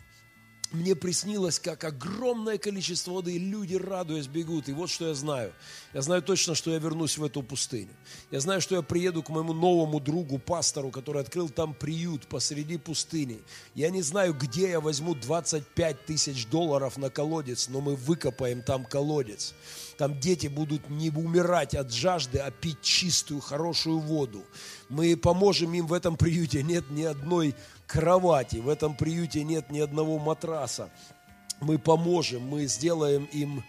мне 0.72 0.94
приснилось, 0.94 1.58
как 1.58 1.84
огромное 1.84 2.58
количество 2.58 3.12
воды, 3.12 3.34
и 3.34 3.38
люди, 3.38 3.74
радуясь, 3.74 4.26
бегут. 4.26 4.68
И 4.68 4.72
вот 4.72 4.90
что 4.90 5.08
я 5.08 5.14
знаю. 5.14 5.52
Я 5.92 6.02
знаю 6.02 6.22
точно, 6.22 6.54
что 6.54 6.70
я 6.70 6.78
вернусь 6.78 7.18
в 7.18 7.24
эту 7.24 7.42
пустыню. 7.42 7.90
Я 8.30 8.40
знаю, 8.40 8.60
что 8.60 8.74
я 8.76 8.82
приеду 8.82 9.22
к 9.22 9.28
моему 9.28 9.52
новому 9.52 10.00
другу, 10.00 10.38
пастору, 10.38 10.90
который 10.90 11.22
открыл 11.22 11.48
там 11.48 11.74
приют 11.74 12.26
посреди 12.26 12.78
пустыни. 12.78 13.40
Я 13.74 13.90
не 13.90 14.02
знаю, 14.02 14.34
где 14.34 14.70
я 14.70 14.80
возьму 14.80 15.14
25 15.14 16.06
тысяч 16.06 16.46
долларов 16.46 16.96
на 16.96 17.10
колодец, 17.10 17.68
но 17.68 17.80
мы 17.80 17.94
выкопаем 17.94 18.62
там 18.62 18.84
колодец. 18.84 19.54
Там 19.98 20.18
дети 20.18 20.46
будут 20.46 20.88
не 20.88 21.10
умирать 21.10 21.74
от 21.74 21.92
жажды, 21.92 22.38
а 22.38 22.50
пить 22.50 22.80
чистую, 22.80 23.40
хорошую 23.40 23.98
воду. 23.98 24.44
Мы 24.88 25.16
поможем 25.16 25.72
им 25.74 25.86
в 25.86 25.92
этом 25.92 26.16
приюте. 26.16 26.62
Нет 26.62 26.90
ни 26.90 27.02
одной 27.02 27.54
кровати, 27.92 28.56
в 28.56 28.70
этом 28.70 28.94
приюте 28.94 29.44
нет 29.44 29.70
ни 29.70 29.78
одного 29.78 30.18
матраса. 30.18 30.88
Мы 31.60 31.78
поможем, 31.78 32.42
мы 32.48 32.64
сделаем 32.64 33.26
им, 33.26 33.62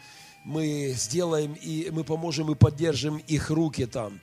мы 0.46 0.94
сделаем 0.96 1.53
и 1.53 1.89
мы 1.92 2.06
поможем 2.06 2.50
и 2.50 2.56
поддержим 2.56 3.18
их 3.18 3.50
руки 3.50 3.86
там. 3.86 4.22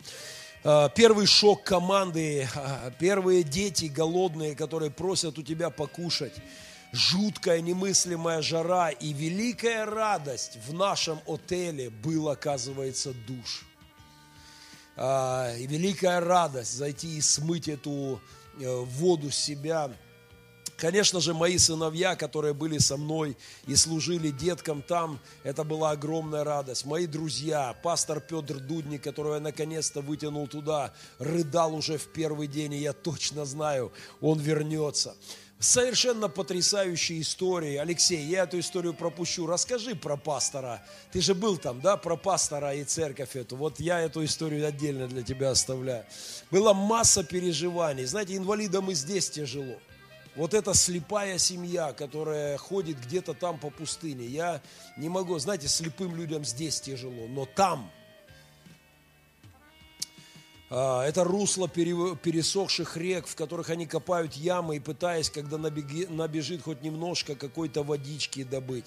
А, 0.64 0.88
первый 0.88 1.26
шок 1.26 1.64
команды, 1.64 2.48
а, 2.54 2.90
первые 2.98 3.42
дети 3.42 3.86
голодные, 3.86 4.56
которые 4.56 4.90
просят 4.90 5.38
у 5.38 5.42
тебя 5.42 5.68
покушать 5.68 6.34
жуткая 6.92 7.60
немыслимая 7.60 8.42
жара 8.42 8.90
и 8.90 9.12
великая 9.12 9.84
радость 9.84 10.58
в 10.66 10.72
нашем 10.72 11.20
отеле 11.26 11.90
был, 11.90 12.28
оказывается, 12.30 13.12
душ. 13.28 13.66
А, 14.96 15.54
и 15.56 15.66
великая 15.66 16.20
радость 16.20 16.72
зайти 16.72 17.18
и 17.18 17.20
смыть 17.20 17.68
эту 17.68 18.20
Э, 18.60 18.84
воду 18.84 19.30
себя. 19.30 19.90
Конечно 20.76 21.20
же, 21.20 21.34
мои 21.34 21.56
сыновья, 21.58 22.14
которые 22.14 22.52
были 22.54 22.78
со 22.78 22.96
мной 22.96 23.36
и 23.66 23.74
служили 23.74 24.30
деткам 24.30 24.82
там, 24.82 25.18
это 25.44 25.64
была 25.64 25.90
огромная 25.90 26.44
радость. 26.44 26.84
Мои 26.86 27.06
друзья, 27.06 27.74
пастор 27.82 28.20
Петр 28.20 28.58
Дудник, 28.58 29.02
которого 29.02 29.34
я 29.34 29.40
наконец-то 29.40 30.00
вытянул 30.00 30.46
туда, 30.46 30.92
рыдал 31.18 31.74
уже 31.74 31.98
в 31.98 32.12
первый 32.12 32.48
день, 32.48 32.74
и 32.74 32.78
я 32.78 32.92
точно 32.92 33.44
знаю, 33.44 33.92
он 34.20 34.38
вернется. 34.38 35.16
Совершенно 35.60 36.30
потрясающие 36.30 37.20
истории. 37.20 37.76
Алексей, 37.76 38.24
я 38.24 38.44
эту 38.44 38.58
историю 38.58 38.94
пропущу. 38.94 39.46
Расскажи 39.46 39.94
про 39.94 40.16
пастора. 40.16 40.82
Ты 41.12 41.20
же 41.20 41.34
был 41.34 41.58
там, 41.58 41.82
да, 41.82 41.98
про 41.98 42.16
пастора 42.16 42.74
и 42.74 42.82
церковь 42.82 43.36
эту. 43.36 43.56
Вот 43.56 43.78
я 43.78 44.00
эту 44.00 44.24
историю 44.24 44.66
отдельно 44.66 45.06
для 45.06 45.22
тебя 45.22 45.50
оставляю. 45.50 46.06
Была 46.50 46.72
масса 46.72 47.24
переживаний. 47.24 48.06
Знаете, 48.06 48.38
инвалидам 48.38 48.90
и 48.90 48.94
здесь 48.94 49.28
тяжело. 49.28 49.78
Вот 50.34 50.54
эта 50.54 50.72
слепая 50.72 51.36
семья, 51.36 51.92
которая 51.92 52.56
ходит 52.56 52.98
где-то 52.98 53.34
там 53.34 53.58
по 53.58 53.68
пустыне. 53.68 54.24
Я 54.24 54.62
не 54.96 55.10
могу, 55.10 55.38
знаете, 55.38 55.68
слепым 55.68 56.16
людям 56.16 56.42
здесь 56.42 56.80
тяжело, 56.80 57.28
но 57.28 57.44
там– 57.44 57.90
это 60.70 61.24
русло 61.24 61.68
пересохших 61.68 62.96
рек, 62.96 63.26
в 63.26 63.34
которых 63.34 63.70
они 63.70 63.86
копают 63.86 64.34
ямы 64.34 64.76
и 64.76 64.80
пытаясь, 64.80 65.28
когда 65.28 65.58
набежит 65.58 66.62
хоть 66.62 66.82
немножко 66.82 67.34
какой-то 67.34 67.82
водички 67.82 68.44
добыть. 68.44 68.86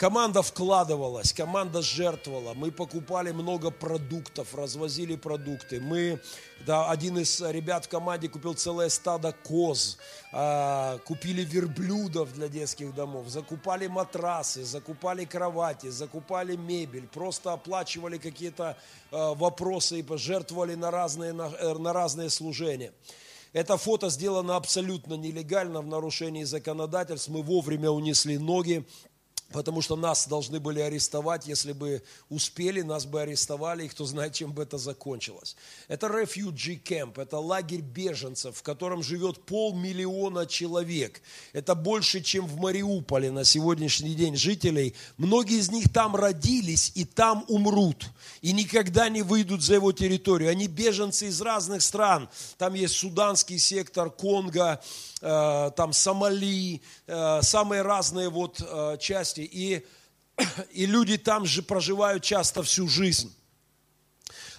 Команда 0.00 0.40
вкладывалась, 0.40 1.34
команда 1.34 1.82
жертвовала. 1.82 2.54
Мы 2.54 2.72
покупали 2.72 3.32
много 3.32 3.70
продуктов, 3.70 4.54
развозили 4.54 5.14
продукты. 5.14 5.78
Мы, 5.78 6.18
да, 6.64 6.88
один 6.88 7.18
из 7.18 7.38
ребят 7.42 7.84
в 7.84 7.90
команде 7.90 8.30
купил 8.30 8.54
целое 8.54 8.88
стадо 8.88 9.34
коз, 9.44 9.98
а, 10.32 10.96
купили 11.04 11.44
верблюдов 11.44 12.32
для 12.32 12.48
детских 12.48 12.94
домов, 12.94 13.28
закупали 13.28 13.88
матрасы, 13.88 14.64
закупали 14.64 15.26
кровати, 15.26 15.90
закупали 15.90 16.56
мебель, 16.56 17.06
просто 17.06 17.52
оплачивали 17.52 18.16
какие-то 18.16 18.78
а, 19.10 19.34
вопросы 19.34 19.98
и 19.98 20.02
пожертвовали 20.02 20.76
на 20.76 20.90
разные, 20.90 21.34
на, 21.34 21.48
э, 21.48 21.74
на 21.74 21.92
разные 21.92 22.30
служения. 22.30 22.90
Это 23.52 23.76
фото 23.76 24.10
сделано 24.10 24.54
абсолютно 24.54 25.14
нелегально, 25.14 25.80
в 25.80 25.86
нарушении 25.86 26.44
законодательств. 26.44 27.28
Мы 27.28 27.42
вовремя 27.42 27.90
унесли 27.90 28.38
ноги, 28.38 28.86
потому 29.52 29.82
что 29.82 29.96
нас 29.96 30.26
должны 30.28 30.60
были 30.60 30.80
арестовать, 30.80 31.46
если 31.46 31.72
бы 31.72 32.02
успели, 32.28 32.82
нас 32.82 33.06
бы 33.06 33.20
арестовали, 33.20 33.84
и 33.84 33.88
кто 33.88 34.04
знает, 34.04 34.34
чем 34.34 34.52
бы 34.52 34.62
это 34.62 34.78
закончилось. 34.78 35.56
Это 35.88 36.06
refugee 36.06 36.80
camp, 36.82 37.20
это 37.20 37.38
лагерь 37.38 37.80
беженцев, 37.80 38.56
в 38.56 38.62
котором 38.62 39.02
живет 39.02 39.44
полмиллиона 39.44 40.46
человек. 40.46 41.20
Это 41.52 41.74
больше, 41.74 42.20
чем 42.20 42.46
в 42.46 42.56
Мариуполе 42.56 43.30
на 43.30 43.44
сегодняшний 43.44 44.14
день 44.14 44.36
жителей. 44.36 44.94
Многие 45.16 45.58
из 45.58 45.70
них 45.70 45.92
там 45.92 46.14
родились 46.14 46.92
и 46.94 47.04
там 47.04 47.44
умрут, 47.48 48.06
и 48.40 48.52
никогда 48.52 49.08
не 49.08 49.22
выйдут 49.22 49.62
за 49.62 49.74
его 49.74 49.92
территорию. 49.92 50.50
Они 50.50 50.68
беженцы 50.68 51.28
из 51.28 51.40
разных 51.40 51.82
стран. 51.82 52.28
Там 52.56 52.74
есть 52.74 52.94
суданский 52.94 53.58
сектор, 53.58 54.10
Конго, 54.10 54.80
Э, 55.22 55.70
там 55.76 55.92
Сомали, 55.92 56.80
э, 57.06 57.42
самые 57.42 57.82
разные 57.82 58.30
вот 58.30 58.60
э, 58.60 58.96
части. 59.40 59.56
И, 59.56 59.86
и 60.72 60.86
люди 60.86 61.16
там 61.18 61.46
же 61.46 61.62
проживают 61.62 62.22
часто 62.22 62.62
всю 62.62 62.88
жизнь. 62.88 63.34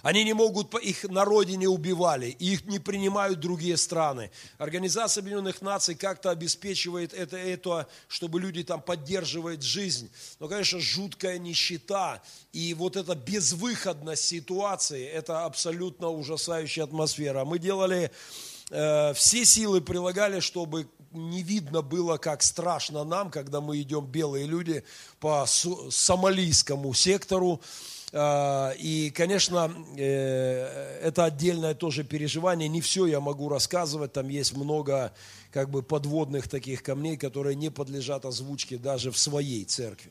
Они 0.02 0.24
не 0.24 0.32
могут, 0.32 0.74
их 0.82 1.04
на 1.04 1.24
родине 1.24 1.68
убивали, 1.68 2.26
их 2.26 2.64
не 2.64 2.80
принимают 2.80 3.38
другие 3.38 3.76
страны. 3.76 4.32
Организация 4.58 5.20
Объединенных 5.20 5.62
Наций 5.62 5.94
как-то 5.94 6.30
обеспечивает 6.30 7.14
это, 7.14 7.36
это, 7.36 7.86
чтобы 8.08 8.40
люди 8.40 8.64
там 8.64 8.82
поддерживают 8.82 9.62
жизнь. 9.62 10.10
Но, 10.40 10.48
конечно, 10.48 10.80
жуткая 10.80 11.38
нищета 11.38 12.20
и 12.52 12.74
вот 12.74 12.96
эта 12.96 13.14
безвыходность 13.14 14.24
ситуации, 14.24 15.06
это 15.06 15.44
абсолютно 15.44 16.08
ужасающая 16.08 16.82
атмосфера. 16.82 17.44
Мы 17.44 17.60
делали 17.60 18.10
Э, 18.74 19.12
все 19.14 19.44
силы 19.44 19.82
прилагали, 19.82 20.40
чтобы 20.40 20.88
не 21.12 21.42
видно 21.42 21.82
было, 21.82 22.16
как 22.16 22.42
страшно 22.42 23.04
нам, 23.04 23.30
когда 23.30 23.60
мы 23.60 23.80
идем, 23.80 24.06
белые 24.06 24.46
люди, 24.46 24.84
по 25.20 25.44
сомалийскому 25.46 26.92
сектору. 26.94 27.60
А, 28.14 28.72
и, 28.78 29.10
конечно, 29.10 29.72
э, 29.96 31.00
это 31.02 31.24
отдельное 31.24 31.74
тоже 31.74 32.04
переживание. 32.04 32.68
Не 32.68 32.80
все 32.80 33.06
я 33.06 33.20
могу 33.20 33.48
рассказывать. 33.48 34.12
Там 34.12 34.28
есть 34.28 34.54
много 34.54 35.12
как 35.50 35.70
бы 35.70 35.82
подводных 35.82 36.48
таких 36.48 36.82
камней, 36.82 37.16
которые 37.16 37.54
не 37.54 37.70
подлежат 37.70 38.24
озвучке 38.24 38.76
даже 38.76 39.10
в 39.10 39.18
своей 39.18 39.64
церкви. 39.64 40.10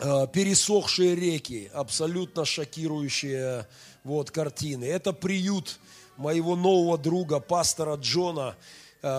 А, 0.00 0.26
пересохшие 0.26 1.14
реки, 1.14 1.70
абсолютно 1.72 2.44
шокирующие 2.44 3.66
вот, 4.02 4.30
картины. 4.30 4.84
Это 4.84 5.12
приют 5.12 5.78
моего 6.16 6.56
нового 6.56 6.98
друга, 6.98 7.38
пастора 7.38 7.96
Джона, 7.96 8.56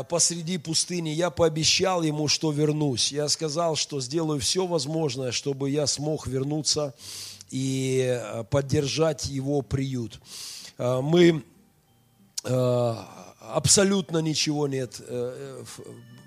посреди 0.10 0.58
пустыни. 0.58 1.10
Я 1.10 1.30
пообещал 1.30 2.04
ему, 2.04 2.28
что 2.28 2.52
вернусь. 2.52 3.12
Я 3.12 3.28
сказал, 3.30 3.76
что 3.76 4.00
сделаю 4.00 4.40
все 4.40 4.68
возможное, 4.68 5.32
чтобы 5.32 5.70
я 5.70 5.88
смог 5.88 6.28
вернуться 6.28 6.94
и 7.52 8.02
э, 8.08 8.44
поддержать 8.46 9.26
его 9.26 9.62
приют. 9.62 10.20
Э, 10.78 11.02
мы 11.02 11.44
э, 12.44 12.96
абсолютно 13.40 14.20
ничего 14.20 14.68
нет, 14.68 15.02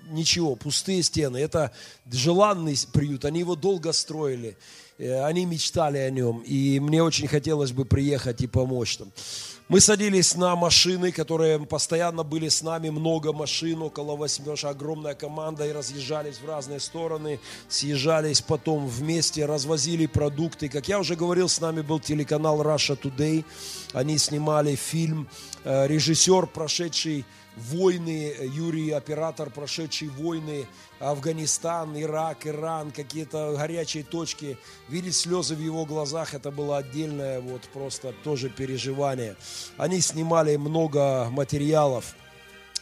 ничего, 0.09 0.55
пустые 0.55 1.01
стены. 1.01 1.37
Это 1.37 1.71
желанный 2.11 2.77
приют, 2.93 3.25
они 3.25 3.39
его 3.39 3.55
долго 3.55 3.91
строили, 3.91 4.57
они 4.99 5.45
мечтали 5.45 5.97
о 5.97 6.09
нем, 6.11 6.41
и 6.41 6.79
мне 6.79 7.01
очень 7.01 7.27
хотелось 7.27 7.71
бы 7.71 7.85
приехать 7.85 8.41
и 8.41 8.47
помочь 8.47 8.97
там. 8.97 9.11
Мы 9.67 9.79
садились 9.79 10.35
на 10.35 10.55
машины, 10.55 11.11
которые 11.11 11.59
постоянно 11.59 12.21
были 12.21 12.49
с 12.49 12.61
нами, 12.61 12.91
много 12.91 13.33
машин, 13.33 13.81
около 13.81 14.15
восьми, 14.15 14.53
огромная 14.61 15.15
команда, 15.15 15.65
и 15.65 15.71
разъезжались 15.71 16.37
в 16.37 16.47
разные 16.47 16.79
стороны, 16.79 17.39
съезжались 17.67 18.41
потом 18.41 18.87
вместе, 18.87 19.47
развозили 19.47 20.05
продукты. 20.05 20.69
Как 20.69 20.87
я 20.87 20.99
уже 20.99 21.15
говорил, 21.15 21.49
с 21.49 21.59
нами 21.59 21.81
был 21.81 21.99
телеканал 21.99 22.61
Russia 22.61 22.95
Today, 22.95 23.43
они 23.91 24.19
снимали 24.19 24.75
фильм, 24.75 25.27
э, 25.63 25.87
режиссер, 25.87 26.45
прошедший 26.45 27.25
войны, 27.55 28.33
Юрий, 28.41 28.91
оператор, 28.91 29.49
прошедший 29.49 30.09
войны, 30.09 30.67
Афганистан, 30.99 31.99
Ирак, 31.99 32.45
Иран, 32.47 32.91
какие-то 32.91 33.55
горячие 33.57 34.03
точки, 34.03 34.57
видеть 34.89 35.15
слезы 35.15 35.55
в 35.55 35.59
его 35.59 35.85
глазах, 35.85 36.33
это 36.33 36.51
было 36.51 36.77
отдельное 36.77 37.39
вот 37.39 37.61
просто 37.73 38.13
тоже 38.23 38.49
переживание. 38.49 39.35
Они 39.77 40.01
снимали 40.01 40.55
много 40.57 41.27
материалов. 41.29 42.15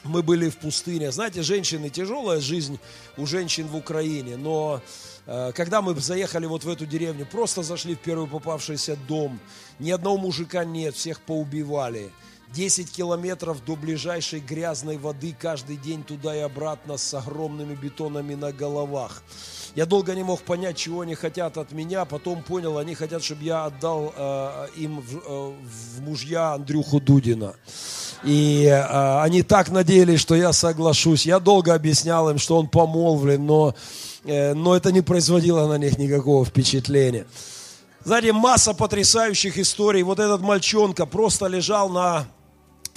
Мы 0.04 0.22
были 0.22 0.50
в 0.50 0.58
пустыне. 0.58 1.12
Знаете, 1.12 1.44
женщины, 1.44 1.90
тяжелая 1.90 2.42
жизнь 2.42 2.78
у 3.16 3.26
женщин 3.26 3.68
в 3.68 3.76
Украине, 3.78 4.36
но 4.36 4.82
э, 5.26 5.54
когда 5.56 5.82
мы 5.82 5.96
заехали 5.96 6.46
вот 6.46 6.66
в 6.66 6.70
эту 6.70 6.86
деревню, 6.86 7.26
просто 7.26 7.64
зашли 7.64 7.96
в 7.96 8.00
первый 8.00 8.28
попавшийся 8.28 8.98
дом, 9.08 9.40
ни 9.80 9.92
одного 9.92 10.18
мужика 10.18 10.66
нет, 10.66 10.96
всех 10.96 11.22
поубивали– 11.22 12.10
10 12.54 12.92
километров 12.92 13.66
до 13.66 13.76
ближайшей 13.76 14.40
грязной 14.40 14.98
воды 14.98 15.36
каждый 15.38 15.78
день 15.78 16.04
туда 16.04 16.36
и 16.36 16.40
обратно 16.40 16.98
с 16.98 17.14
огромными 17.14 17.74
бетонами 17.74 18.36
на 18.36 18.52
головах. 18.52 19.24
Я 19.76 19.88
долго 19.88 20.14
не 20.14 20.24
мог 20.24 20.42
понять, 20.42 20.78
чего 20.78 21.02
они 21.02 21.16
хотят 21.16 21.58
от 21.58 21.72
меня, 21.72 22.06
потом 22.06 22.44
понял, 22.44 22.78
они 22.78 22.94
хотят, 22.94 23.24
чтобы 23.24 23.44
я 23.44 23.66
отдал 23.66 24.14
э, 24.16 24.68
им 24.78 25.02
в, 25.02 25.18
э, 25.18 25.54
в 25.98 26.02
мужья 26.02 26.54
Андрюху 26.54 27.00
Дудина. 27.00 27.56
И 28.24 28.66
э, 28.66 29.22
они 29.22 29.42
так 29.42 29.70
надеялись, 29.70 30.20
что 30.20 30.36
я 30.36 30.54
соглашусь. 30.54 31.26
Я 31.26 31.40
долго 31.40 31.74
объяснял 31.74 32.30
им, 32.30 32.38
что 32.38 32.60
он 32.60 32.68
помолвлен, 32.68 33.44
но, 33.44 33.74
э, 34.26 34.54
но 34.54 34.76
это 34.76 34.92
не 34.92 35.02
производило 35.02 35.68
на 35.68 35.80
них 35.80 35.98
никакого 35.98 36.46
впечатления. 36.46 37.26
Знаете, 38.06 38.32
масса 38.32 38.76
потрясающих 38.76 39.58
историй. 39.58 40.04
Вот 40.04 40.20
этот 40.20 40.42
мальчонка 40.42 41.08
просто 41.08 41.48
лежал 41.48 41.90
на 41.90 42.28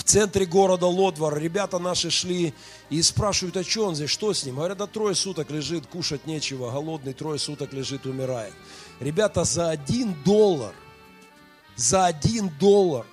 центре 0.07 0.47
города 0.47 0.87
Лодвар. 0.87 1.39
Ребята 1.39 1.79
наши 1.79 2.11
шли 2.11 2.55
и 2.89 3.03
спрашивают, 3.03 3.57
а 3.57 3.65
что 3.65 3.87
он 3.87 3.95
здесь, 3.95 4.11
что 4.11 4.33
с 4.33 4.45
ним? 4.45 4.57
Говорят, 4.57 4.79
да 4.79 4.87
трое 4.87 5.15
суток 5.15 5.51
лежит, 5.51 5.87
кушать 5.87 6.27
нечего, 6.27 6.71
голодный, 6.71 7.13
трое 7.13 7.39
суток 7.39 7.73
лежит, 7.73 8.07
умирает. 8.07 8.55
Ребята 9.01 9.45
за 9.45 9.71
один 9.71 10.15
доллар, 10.25 10.75
за 11.75 12.07
один 12.07 12.51
доллар 12.61 13.05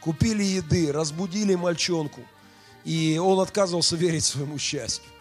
купили 0.00 0.42
еды, 0.42 0.92
разбудили 0.92 1.54
мальчонку, 1.54 2.20
и 2.84 3.18
он 3.22 3.40
отказывался 3.40 3.96
верить 3.96 4.24
своему 4.24 4.58
счастью. 4.58 5.13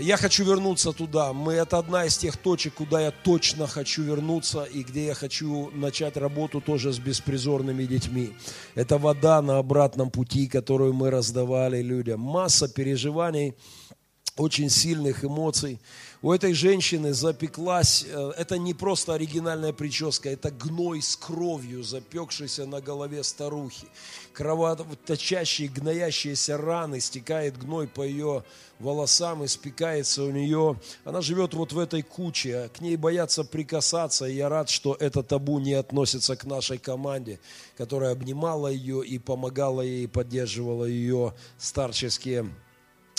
Я 0.00 0.16
хочу 0.16 0.44
вернуться 0.44 0.92
туда. 0.92 1.32
Мы, 1.32 1.52
это 1.52 1.78
одна 1.78 2.04
из 2.04 2.16
тех 2.16 2.36
точек, 2.36 2.74
куда 2.74 3.00
я 3.00 3.10
точно 3.10 3.66
хочу 3.66 4.02
вернуться 4.02 4.64
и 4.64 4.82
где 4.82 5.06
я 5.06 5.14
хочу 5.14 5.70
начать 5.70 6.16
работу 6.16 6.60
тоже 6.60 6.92
с 6.92 6.98
беспризорными 6.98 7.84
детьми. 7.84 8.32
Это 8.74 8.98
вода 8.98 9.40
на 9.40 9.58
обратном 9.58 10.10
пути, 10.10 10.48
которую 10.48 10.94
мы 10.94 11.10
раздавали 11.10 11.80
людям. 11.80 12.20
Масса 12.20 12.68
переживаний, 12.68 13.54
очень 14.36 14.68
сильных 14.68 15.24
эмоций. 15.24 15.78
У 16.20 16.32
этой 16.32 16.54
женщины 16.54 17.12
запеклась, 17.12 18.04
э, 18.08 18.32
это 18.36 18.58
не 18.58 18.74
просто 18.74 19.14
оригинальная 19.14 19.72
прическа, 19.72 20.28
это 20.28 20.50
гной 20.50 21.02
с 21.02 21.14
кровью, 21.16 21.84
запекшийся 21.84 22.66
на 22.66 22.80
голове 22.80 23.22
старухи. 23.22 23.86
Кровоточащие, 24.32 25.68
гноящиеся 25.68 26.56
раны, 26.56 27.00
стекает 27.00 27.58
гной 27.58 27.86
по 27.86 28.02
ее 28.02 28.42
волосам, 28.80 29.44
испекается 29.44 30.24
у 30.24 30.30
нее. 30.32 30.80
Она 31.04 31.20
живет 31.20 31.54
вот 31.54 31.72
в 31.72 31.78
этой 31.78 32.02
куче, 32.02 32.70
к 32.74 32.80
ней 32.80 32.96
боятся 32.96 33.44
прикасаться, 33.44 34.26
и 34.26 34.34
я 34.34 34.48
рад, 34.48 34.68
что 34.68 34.96
это 34.98 35.22
табу 35.22 35.60
не 35.60 35.74
относится 35.74 36.34
к 36.34 36.44
нашей 36.44 36.78
команде, 36.78 37.38
которая 37.76 38.10
обнимала 38.10 38.66
ее 38.66 39.06
и 39.06 39.18
помогала 39.18 39.82
ей, 39.82 40.08
поддерживала 40.08 40.86
ее 40.86 41.34
старческие 41.58 42.50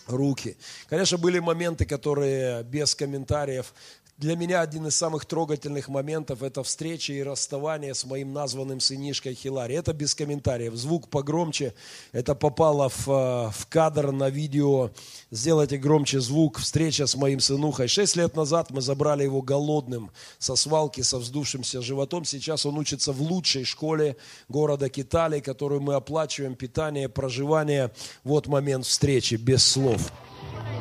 руки. 0.07 0.57
Конечно, 0.89 1.17
были 1.17 1.39
моменты, 1.39 1.85
которые 1.85 2.63
без 2.63 2.95
комментариев. 2.95 3.73
Для 4.17 4.37
меня 4.37 4.61
один 4.61 4.87
из 4.87 4.95
самых 4.95 5.25
трогательных 5.25 5.89
моментов– 5.89 6.41
это 6.41 6.63
встреча 6.63 7.11
и 7.11 7.21
расставание 7.21 7.93
с 7.93 8.05
моим 8.05 8.31
названным 8.31 8.79
сынишкой 8.79 9.33
Хилари. 9.33 9.75
Это 9.75 9.91
без 9.91 10.15
комментариев. 10.15 10.73
Звук 10.75 11.09
погромче. 11.09 11.73
Это 12.13 12.33
попало 12.33 12.87
в, 12.87 13.09
э, 13.09 13.51
в 13.51 13.67
кадр 13.67 14.13
на 14.13 14.29
видео. 14.29 14.91
Сделайте 15.31 15.77
громче 15.77 16.21
звук. 16.21 16.59
Встреча 16.59 17.07
с 17.07 17.17
моим 17.17 17.41
сынухой. 17.41 17.89
Шесть 17.89 18.15
лет 18.15 18.37
назад 18.37 18.71
мы 18.71 18.79
забрали 18.79 19.23
его 19.23 19.41
голодным 19.41 20.11
со 20.37 20.55
свалки, 20.55 21.01
со 21.01 21.17
вздувшимся 21.17 21.81
животом. 21.81 22.23
Сейчас 22.23 22.65
он 22.65 22.77
учится 22.77 23.11
в 23.11 23.21
лучшей 23.21 23.65
школе 23.65 24.15
города 24.47 24.87
Китали, 24.87 25.41
которую 25.41 25.81
мы 25.81 25.95
оплачиваем, 25.95 26.55
питание, 26.55 27.09
проживание. 27.09 27.91
Вот 28.23 28.47
момент 28.47 28.85
встречи, 28.85 29.35
без 29.35 29.65
слов. 29.65 30.09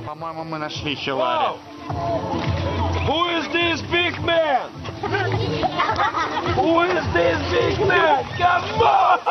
По-моему, 0.06 0.44
мы 0.44 0.58
нашли 0.58 0.94
Хилари. 0.94 1.58
big 3.90 4.20
man? 4.24 4.70
Who 6.54 6.80
is 6.82 7.04
this 7.12 7.38
big 7.50 7.78
man? 7.86 8.24
Come 8.38 8.82
on! 8.82 9.18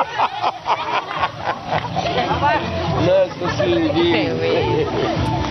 Let's 3.06 3.34
see. 3.58 5.43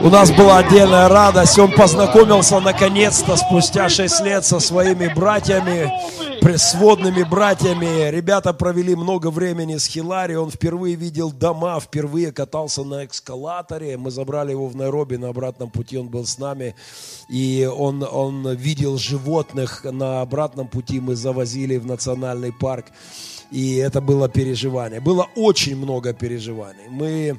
У 0.00 0.08
нас 0.08 0.30
была 0.30 0.58
отдельная 0.58 1.08
радость. 1.08 1.58
Он 1.58 1.70
познакомился 1.70 2.60
наконец-то 2.60 3.36
спустя 3.36 3.88
6 3.88 4.20
лет 4.20 4.44
со 4.44 4.60
своими 4.60 5.12
братьями, 5.12 5.92
сводными 6.56 7.22
братьями. 7.22 8.10
Ребята 8.10 8.52
провели 8.52 8.94
много 8.94 9.30
времени 9.30 9.76
с 9.76 9.86
Хилари. 9.86 10.34
Он 10.34 10.50
впервые 10.50 10.94
видел 10.94 11.30
дома, 11.32 11.78
впервые 11.80 12.32
катался 12.32 12.84
на 12.84 13.04
эскалаторе. 13.04 13.96
Мы 13.96 14.10
забрали 14.10 14.52
его 14.52 14.68
в 14.68 14.76
Найроби 14.76 15.16
на 15.16 15.28
обратном 15.28 15.70
пути. 15.70 15.98
Он 15.98 16.08
был 16.08 16.24
с 16.24 16.38
нами. 16.38 16.74
И 17.28 17.68
он, 17.70 18.06
он 18.10 18.48
видел 18.54 18.96
животных 18.96 19.84
на 19.84 20.22
обратном 20.22 20.68
пути. 20.68 21.00
Мы 21.00 21.14
завозили 21.14 21.76
в 21.76 21.86
национальный 21.86 22.52
парк. 22.52 22.86
И 23.50 23.76
это 23.76 24.00
было 24.00 24.28
переживание. 24.28 25.00
Было 25.00 25.28
очень 25.36 25.76
много 25.76 26.12
переживаний. 26.14 26.88
Мы 26.88 27.38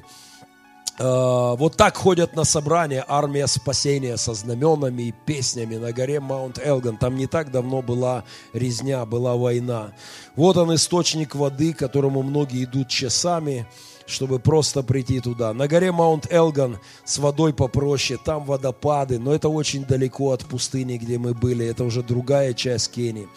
вот 0.98 1.76
так 1.76 1.96
ходят 1.96 2.34
на 2.36 2.44
собрания 2.44 3.04
армия 3.06 3.46
спасения 3.46 4.16
со 4.16 4.34
знаменами 4.34 5.02
и 5.04 5.12
песнями 5.12 5.76
на 5.76 5.92
горе 5.92 6.20
Маунт 6.20 6.58
Элган. 6.58 6.96
Там 6.96 7.16
не 7.16 7.26
так 7.26 7.50
давно 7.50 7.82
была 7.82 8.24
резня, 8.52 9.04
была 9.04 9.36
война. 9.36 9.92
Вот 10.36 10.56
он 10.56 10.74
источник 10.74 11.34
воды, 11.34 11.74
к 11.74 11.78
которому 11.78 12.22
многие 12.22 12.64
идут 12.64 12.88
часами. 12.88 13.66
Чтобы 14.06 14.38
просто 14.38 14.82
прийти 14.82 15.20
туда. 15.20 15.52
На 15.52 15.68
горе 15.68 15.92
Маунт 15.92 16.32
Элган 16.32 16.78
с 17.04 17.18
водой 17.18 17.52
попроще, 17.52 18.18
там 18.22 18.44
водопады, 18.44 19.18
но 19.18 19.34
это 19.34 19.48
очень 19.48 19.84
далеко 19.84 20.32
от 20.32 20.46
пустыни, 20.46 20.96
где 20.96 21.18
мы 21.18 21.34
были, 21.34 21.66
это 21.66 21.84
уже 21.84 22.02
другая 22.02 22.54
часть 22.54 22.92
Кении. 22.92 23.28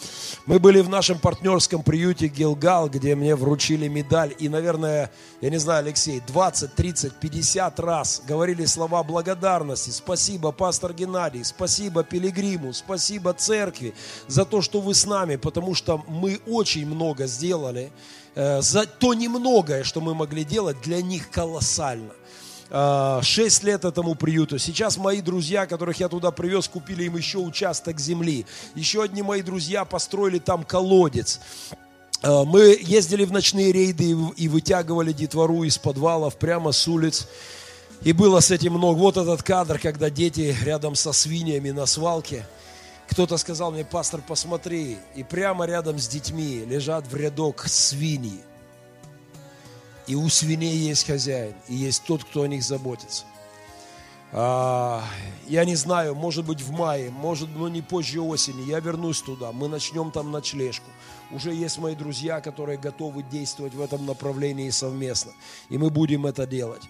Мы 0.45 0.59
были 0.59 0.81
в 0.81 0.89
нашем 0.89 1.19
партнерском 1.19 1.83
приюте 1.83 2.27
Гилгал, 2.27 2.89
где 2.89 3.15
мне 3.15 3.35
вручили 3.35 3.87
медаль, 3.87 4.33
и, 4.37 4.47
наверное, 4.47 5.11
я 5.41 5.49
не 5.49 5.57
знаю, 5.57 5.79
Алексей, 5.79 6.21
20, 6.25 6.75
30, 6.75 7.13
50 7.19 7.79
раз 7.79 8.21
говорили 8.27 8.65
слова 8.65 9.03
благодарности. 9.03 9.89
Спасибо, 9.89 10.51
пастор 10.51 10.93
Геннадий, 10.93 11.43
спасибо 11.43 12.03
Пилигриму, 12.03 12.73
спасибо 12.73 13.33
церкви 13.33 13.93
за 14.27 14.45
то, 14.45 14.61
что 14.61 14.81
вы 14.81 14.93
с 14.93 15.05
нами, 15.05 15.35
потому 15.35 15.73
что 15.73 16.03
мы 16.07 16.39
очень 16.45 16.85
много 16.85 17.25
сделали, 17.25 17.91
за 18.61 18.85
то 18.85 19.13
немногое, 19.13 19.83
что 19.83 20.01
мы 20.01 20.15
могли 20.15 20.43
делать, 20.43 20.81
для 20.81 21.01
них 21.01 21.29
колоссально. 21.29 22.11
Э, 22.71 23.19
шесть 23.23 23.63
лет 23.63 23.83
этому 23.83 24.15
приюту. 24.15 24.59
Сейчас 24.59 24.97
мои 24.97 25.21
друзья, 25.21 25.65
которых 25.65 25.99
я 25.99 26.07
туда 26.07 26.31
привез, 26.31 26.67
купили 26.67 27.05
им 27.05 27.17
еще 27.17 27.39
участок 27.39 27.99
земли. 27.99 28.45
Еще 28.75 29.01
одни 29.01 29.21
мои 29.21 29.41
друзья 29.41 29.85
построили 29.85 30.39
там 30.39 30.63
колодец. 30.63 31.39
Э, 32.21 32.43
мы 32.45 32.77
ездили 32.79 33.25
в 33.25 33.31
ночные 33.31 33.71
рейды 33.71 34.15
и 34.37 34.47
вытягивали 34.47 35.13
детвору 35.13 35.63
из 35.63 35.77
подвалов 35.77 36.37
прямо 36.37 36.71
с 36.71 36.87
улиц. 36.87 37.27
И 38.03 38.13
было 38.13 38.39
с 38.39 38.51
этим 38.51 38.73
много. 38.73 38.97
Вот 38.97 39.17
этот 39.17 39.41
кадр, 39.43 39.79
когда 39.79 40.09
дети 40.09 40.55
рядом 40.63 40.95
со 40.95 41.11
свиньями 41.11 41.71
на 41.71 41.85
свалке– 41.85 42.45
кто-то 43.09 43.37
сказал 43.37 43.71
мне, 43.71 43.83
пастор, 43.83 44.21
посмотри, 44.25 44.97
и 45.15 45.23
прямо 45.23 45.65
рядом 45.65 45.97
с 45.97 46.07
детьми 46.07 46.63
лежат 46.65 47.07
в 47.07 47.15
рядок 47.15 47.67
свиньи. 47.67 48.41
И 50.07 50.15
у 50.15 50.29
свиней 50.29 50.77
есть 50.77 51.05
хозяин, 51.05 51.55
и 51.67 51.75
есть 51.75 52.03
тот, 52.03 52.23
кто 52.23 52.43
о 52.43 52.47
них 52.47 52.63
заботится. 52.63 53.25
А, 54.31 55.03
я 55.47 55.65
не 55.65 55.75
знаю, 55.75 56.13
может 56.13 56.45
быть 56.45 56.61
в 56.61 56.71
мае, 56.71 57.09
может, 57.09 57.49
но 57.55 57.67
не 57.67 57.81
позже 57.81 58.21
осени. 58.21 58.61
Я 58.69 58.79
вернусь 58.79 59.21
туда, 59.21 59.51
мы 59.51 59.67
начнем 59.67 60.11
там 60.11 60.31
ночлежку. 60.31 60.89
Уже 61.31 61.53
есть 61.53 61.77
мои 61.79 61.95
друзья, 61.95 62.41
которые 62.41 62.77
готовы 62.77 63.23
действовать 63.23 63.73
в 63.73 63.81
этом 63.81 64.05
направлении 64.05 64.69
совместно. 64.69 65.31
И 65.69 65.77
мы 65.77 65.89
будем 65.89 66.25
это 66.25 66.45
делать. 66.45 66.83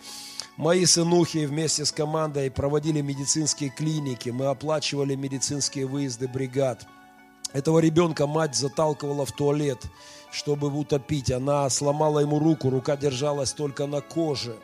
Мои 0.60 0.84
сынухи 0.86 1.45
вместе 1.45 1.86
с 1.86 1.91
командой 1.93 2.52
проводили 2.52 3.00
медицинские 3.00 3.69
клиники, 3.69 4.30
мы 4.30 4.48
оплачивали 4.48 5.15
медицинские 5.15 5.86
выезды 5.86 6.28
бригад. 6.28 6.86
Этого 7.54 7.80
ребенка 7.80 8.28
мать 8.28 8.56
заталкивала 8.58 9.26
в 9.26 9.32
туалет, 9.32 9.82
чтобы 10.34 10.67
утопить. 10.67 11.32
Она 11.32 11.69
сломала 11.69 12.19
ему 12.19 12.39
руку, 12.39 12.69
рука 12.69 12.98
держалась 12.98 13.54
только 13.54 13.88
на 13.88 14.02
коже. 14.02 14.58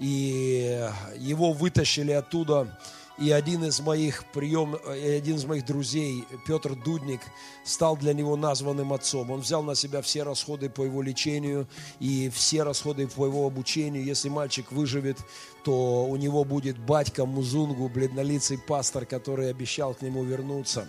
И 0.00 0.84
его 1.16 1.52
вытащили 1.52 2.10
оттуда 2.10 2.76
и 3.18 3.30
один 3.30 3.64
из 3.64 3.80
моих 3.80 4.24
прием, 4.26 4.76
э, 4.86 5.16
один 5.16 5.36
из 5.36 5.44
моих 5.44 5.66
друзей, 5.66 6.24
Петр 6.46 6.74
Дудник, 6.74 7.20
стал 7.64 7.96
для 7.96 8.14
него 8.14 8.36
названным 8.36 8.92
отцом. 8.92 9.30
Он 9.30 9.40
взял 9.40 9.62
на 9.62 9.74
себя 9.74 10.02
все 10.02 10.22
расходы 10.22 10.70
по 10.70 10.82
его 10.82 11.02
лечению 11.02 11.66
и 11.98 12.30
все 12.30 12.62
расходы 12.62 13.08
по 13.08 13.26
его 13.26 13.46
обучению. 13.46 14.04
Если 14.04 14.28
мальчик 14.28 14.70
выживет, 14.70 15.18
то 15.64 16.06
у 16.06 16.16
него 16.16 16.44
будет 16.44 16.78
батька 16.78 17.26
Музунгу, 17.26 17.88
бледнолицый 17.88 18.58
пастор, 18.58 19.04
который 19.04 19.50
обещал 19.50 19.94
к 19.94 20.02
нему 20.02 20.22
вернуться. 20.22 20.88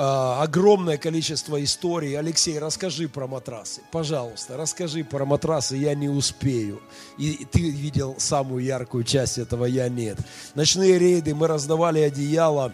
А, 0.00 0.44
огромное 0.44 0.96
количество 0.96 1.62
историй. 1.62 2.16
Алексей, 2.16 2.56
расскажи 2.60 3.08
про 3.08 3.26
матрасы. 3.26 3.80
Пожалуйста, 3.90 4.56
расскажи 4.56 5.02
про 5.02 5.24
матрасы, 5.24 5.74
я 5.74 5.96
не 5.96 6.08
успею. 6.08 6.80
И 7.18 7.44
ты 7.50 7.68
видел 7.68 8.14
самую 8.16 8.62
яркую 8.64 9.02
часть 9.02 9.38
этого, 9.38 9.64
я 9.64 9.88
нет. 9.88 10.16
Ночные 10.54 11.00
рейды, 11.00 11.34
мы 11.34 11.48
раздавали 11.48 11.98
одеяло 11.98 12.72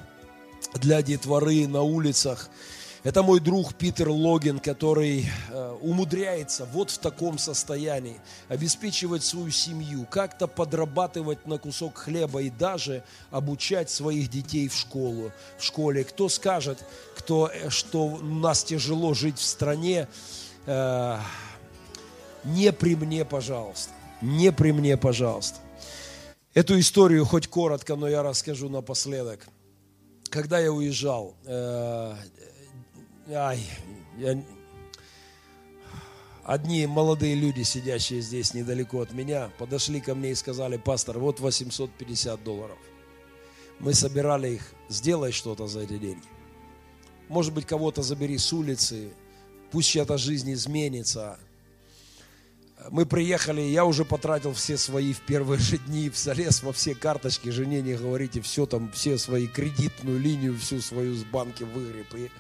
для 0.75 1.01
детворы 1.01 1.67
на 1.67 1.81
улицах. 1.81 2.51
Это 3.05 3.23
мой 3.23 3.39
друг 3.39 3.75
Питер 3.75 4.09
Логин, 4.09 4.59
который 4.59 5.27
э, 5.51 5.79
умудряется 5.83 6.65
вот 6.65 6.89
в 6.89 6.97
таком 6.97 7.37
состоянии 7.37 8.19
обеспечивать 8.49 9.23
свою 9.23 9.51
семью, 9.51 10.07
как-то 10.09 10.47
подрабатывать 10.47 11.47
на 11.47 11.59
кусок 11.59 11.99
хлеба 11.99 12.41
и 12.41 12.49
даже 12.49 13.05
обучать 13.31 13.91
своих 13.91 14.31
детей 14.31 14.69
в 14.69 14.75
школу. 14.75 15.33
В 15.59 15.63
школе. 15.65 16.05
Кто 16.05 16.31
скажет, 16.31 16.83
кто, 17.15 17.51
э, 17.53 17.69
что 17.69 18.07
у 18.07 18.19
нас 18.23 18.65
тяжело 18.65 19.13
жить 19.13 19.37
в 19.37 19.45
стране, 19.45 20.09
э, 20.65 21.19
не 22.45 22.73
при 22.73 22.97
мне, 22.97 23.27
пожалуйста. 23.27 23.93
Не 24.23 24.51
при 24.51 24.73
мне, 24.73 24.97
пожалуйста. 24.97 25.59
Эту 26.55 26.81
историю 26.81 27.27
хоть 27.27 27.49
коротко, 27.49 27.97
но 27.97 28.09
я 28.09 28.23
расскажу 28.23 28.71
напоследок. 28.71 29.47
Когда 30.31 30.59
я 30.59 30.73
уезжал, 30.73 31.35
Ай, 33.33 33.59
я... 34.19 34.43
Одни 36.45 36.87
молодые 36.87 37.35
люди, 37.35 37.63
сидящие 37.63 38.21
здесь 38.21 38.53
недалеко 38.53 39.01
от 39.01 39.13
меня, 39.15 39.51
подошли 39.59 40.01
ко 40.03 40.15
мне 40.15 40.33
и 40.33 40.35
сказали, 40.35 40.77
пастор, 40.77 41.19
вот 41.19 41.41
850 41.41 42.45
долларов. 42.45 42.77
Мы 43.79 43.95
собирали 43.95 44.51
их, 44.51 44.75
сделай 44.91 45.33
что-то 45.33 45.67
за 45.67 45.81
эти 45.81 45.97
деньги. 45.97 46.27
Может 47.29 47.55
быть, 47.55 47.65
кого-то 47.65 48.03
забери 48.03 48.37
с 48.37 48.53
улицы, 48.53 49.11
пусть 49.71 49.89
чья-то 49.89 50.19
жизнь 50.19 50.53
изменится. 50.53 51.39
Мы 52.91 53.07
приехали, 53.07 53.63
я 53.63 53.87
уже 53.87 54.05
потратил 54.05 54.53
все 54.53 54.77
свои 54.77 55.15
в 55.15 55.21
первые 55.21 55.59
же 55.59 55.79
дни, 55.79 56.11
залез 56.15 56.63
во 56.63 56.75
все 56.75 56.95
карточки, 56.95 57.49
жене 57.49 57.81
не 57.81 57.95
говорите, 57.95 58.43
все 58.43 58.67
там, 58.67 58.93
все 58.93 59.17
свои 59.17 59.47
кредитную 59.47 60.21
линию, 60.21 60.59
всю 60.59 60.83
свою 60.83 61.15
с 61.15 61.25
банки 61.25 61.63
выгреб. 61.63 62.15
И 62.15 62.31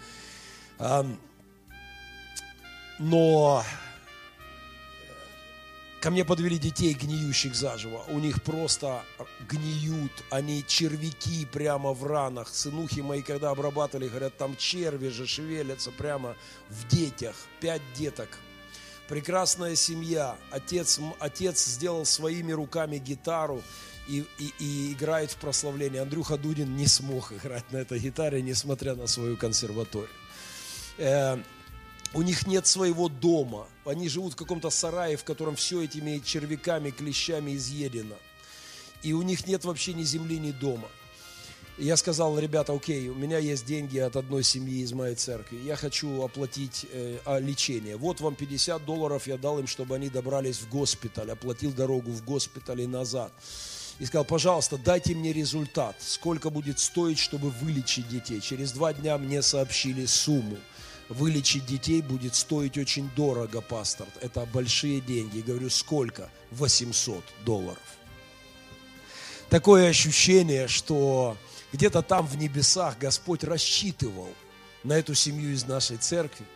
но 2.98 3.64
ко 6.04 6.10
мне 6.10 6.22
подвели 6.22 6.58
детей, 6.58 6.92
гниющих 6.92 7.54
заживо. 7.54 8.04
У 8.08 8.18
них 8.18 8.42
просто 8.42 9.02
гниют, 9.48 10.12
они 10.28 10.62
червяки 10.66 11.46
прямо 11.46 11.94
в 11.94 12.04
ранах. 12.04 12.48
Сынухи 12.48 13.00
мои, 13.00 13.22
когда 13.22 13.48
обрабатывали, 13.48 14.08
говорят, 14.08 14.36
там 14.36 14.54
черви 14.56 15.08
же 15.08 15.26
шевелятся 15.26 15.90
прямо 15.92 16.36
в 16.68 16.86
детях. 16.88 17.34
Пять 17.60 17.80
деток. 17.96 18.38
Прекрасная 19.08 19.76
семья. 19.76 20.36
Отец, 20.50 21.00
отец 21.20 21.64
сделал 21.64 22.04
своими 22.04 22.52
руками 22.52 22.98
гитару 22.98 23.62
и, 24.06 24.26
и, 24.38 24.52
и 24.58 24.92
играет 24.92 25.30
в 25.30 25.36
прославление. 25.36 26.02
Андрюха 26.02 26.36
Дудин 26.36 26.76
не 26.76 26.86
смог 26.86 27.32
играть 27.32 27.72
на 27.72 27.78
этой 27.78 27.98
гитаре, 27.98 28.42
несмотря 28.42 28.94
на 28.94 29.06
свою 29.06 29.38
консерваторию 29.38 30.10
э, 30.98 31.38
у 32.14 32.22
них 32.22 32.46
нет 32.46 32.66
своего 32.66 33.08
дома. 33.08 33.66
Они 33.84 34.08
живут 34.08 34.34
в 34.34 34.36
каком-то 34.36 34.70
сарае, 34.70 35.16
в 35.16 35.24
котором 35.24 35.56
все 35.56 35.82
этими 35.82 36.20
червяками, 36.24 36.90
клещами 36.90 37.56
изъедено. 37.56 38.16
И 39.02 39.12
у 39.12 39.22
них 39.22 39.46
нет 39.46 39.64
вообще 39.64 39.92
ни 39.92 40.04
земли, 40.04 40.38
ни 40.38 40.52
дома. 40.52 40.88
И 41.76 41.86
я 41.86 41.96
сказал, 41.96 42.38
ребята, 42.38 42.72
окей, 42.72 43.08
у 43.08 43.16
меня 43.16 43.38
есть 43.38 43.66
деньги 43.66 43.98
от 43.98 44.14
одной 44.14 44.44
семьи 44.44 44.80
из 44.80 44.92
моей 44.92 45.16
церкви. 45.16 45.58
Я 45.64 45.74
хочу 45.74 46.22
оплатить 46.22 46.86
э, 46.92 47.18
лечение. 47.40 47.96
Вот 47.96 48.20
вам 48.20 48.36
50 48.36 48.84
долларов 48.84 49.26
я 49.26 49.36
дал 49.36 49.58
им, 49.58 49.66
чтобы 49.66 49.96
они 49.96 50.08
добрались 50.08 50.58
в 50.58 50.68
госпиталь. 50.68 51.32
Оплатил 51.32 51.72
дорогу 51.72 52.12
в 52.12 52.24
госпиталь 52.24 52.82
и 52.82 52.86
назад. 52.86 53.32
И 53.98 54.06
сказал, 54.06 54.24
пожалуйста, 54.24 54.78
дайте 54.78 55.16
мне 55.16 55.32
результат. 55.32 55.96
Сколько 55.98 56.50
будет 56.50 56.78
стоить, 56.78 57.18
чтобы 57.18 57.50
вылечить 57.50 58.08
детей. 58.08 58.40
Через 58.40 58.70
два 58.70 58.92
дня 58.92 59.18
мне 59.18 59.42
сообщили 59.42 60.06
сумму 60.06 60.58
вылечить 61.08 61.66
детей 61.66 62.02
будет 62.02 62.34
стоить 62.34 62.78
очень 62.78 63.10
дорого, 63.16 63.60
пастор. 63.60 64.06
Это 64.20 64.46
большие 64.46 65.00
деньги. 65.00 65.40
Говорю, 65.40 65.70
сколько? 65.70 66.30
800 66.52 67.22
долларов. 67.44 67.78
Такое 69.50 69.88
ощущение, 69.88 70.68
что 70.68 71.36
где-то 71.72 72.02
там 72.02 72.26
в 72.26 72.36
небесах 72.36 72.98
Господь 72.98 73.44
рассчитывал 73.44 74.28
на 74.82 74.94
эту 74.94 75.14
семью 75.14 75.52
из 75.52 75.64
нашей 75.66 75.96
церкви, 75.96 76.46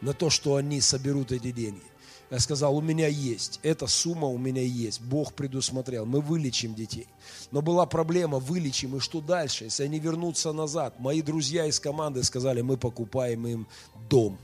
на 0.00 0.12
то, 0.12 0.30
что 0.30 0.56
они 0.56 0.80
соберут 0.80 1.32
эти 1.32 1.50
деньги. 1.50 1.82
Я 2.30 2.40
сказал, 2.40 2.76
у 2.76 2.80
меня 2.80 3.06
есть, 3.06 3.60
эта 3.62 3.86
сумма 3.86 4.26
у 4.26 4.36
меня 4.36 4.62
есть, 4.62 5.00
Бог 5.00 5.32
предусмотрел, 5.32 6.06
мы 6.06 6.20
вылечим 6.20 6.74
детей. 6.74 7.06
Но 7.52 7.62
была 7.62 7.86
проблема, 7.86 8.40
вылечим, 8.40 8.96
и 8.96 9.00
что 9.00 9.20
дальше, 9.20 9.64
если 9.64 9.84
они 9.84 10.00
вернутся 10.00 10.52
назад? 10.52 10.98
Мои 10.98 11.22
друзья 11.22 11.66
из 11.66 11.78
команды 11.78 12.24
сказали, 12.24 12.62
мы 12.62 12.76
покупаем 12.76 13.46
им 13.46 13.68
дом. 14.10 14.38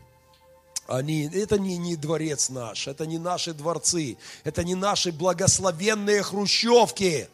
Они, 0.87 1.29
это 1.33 1.59
не, 1.59 1.77
не 1.77 1.97
дворец 1.97 2.51
наш, 2.51 2.87
это 2.87 3.05
не 3.05 3.19
наши 3.19 3.53
дворцы, 3.53 4.17
это 4.45 4.63
не 4.63 4.77
наши 4.77 5.11
благословенные 5.11 6.23
хрущевки. 6.23 7.29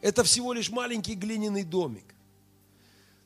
Это 0.00 0.24
всего 0.24 0.52
лишь 0.52 0.70
маленький 0.70 1.14
глиняный 1.14 1.62
домик. 1.62 2.04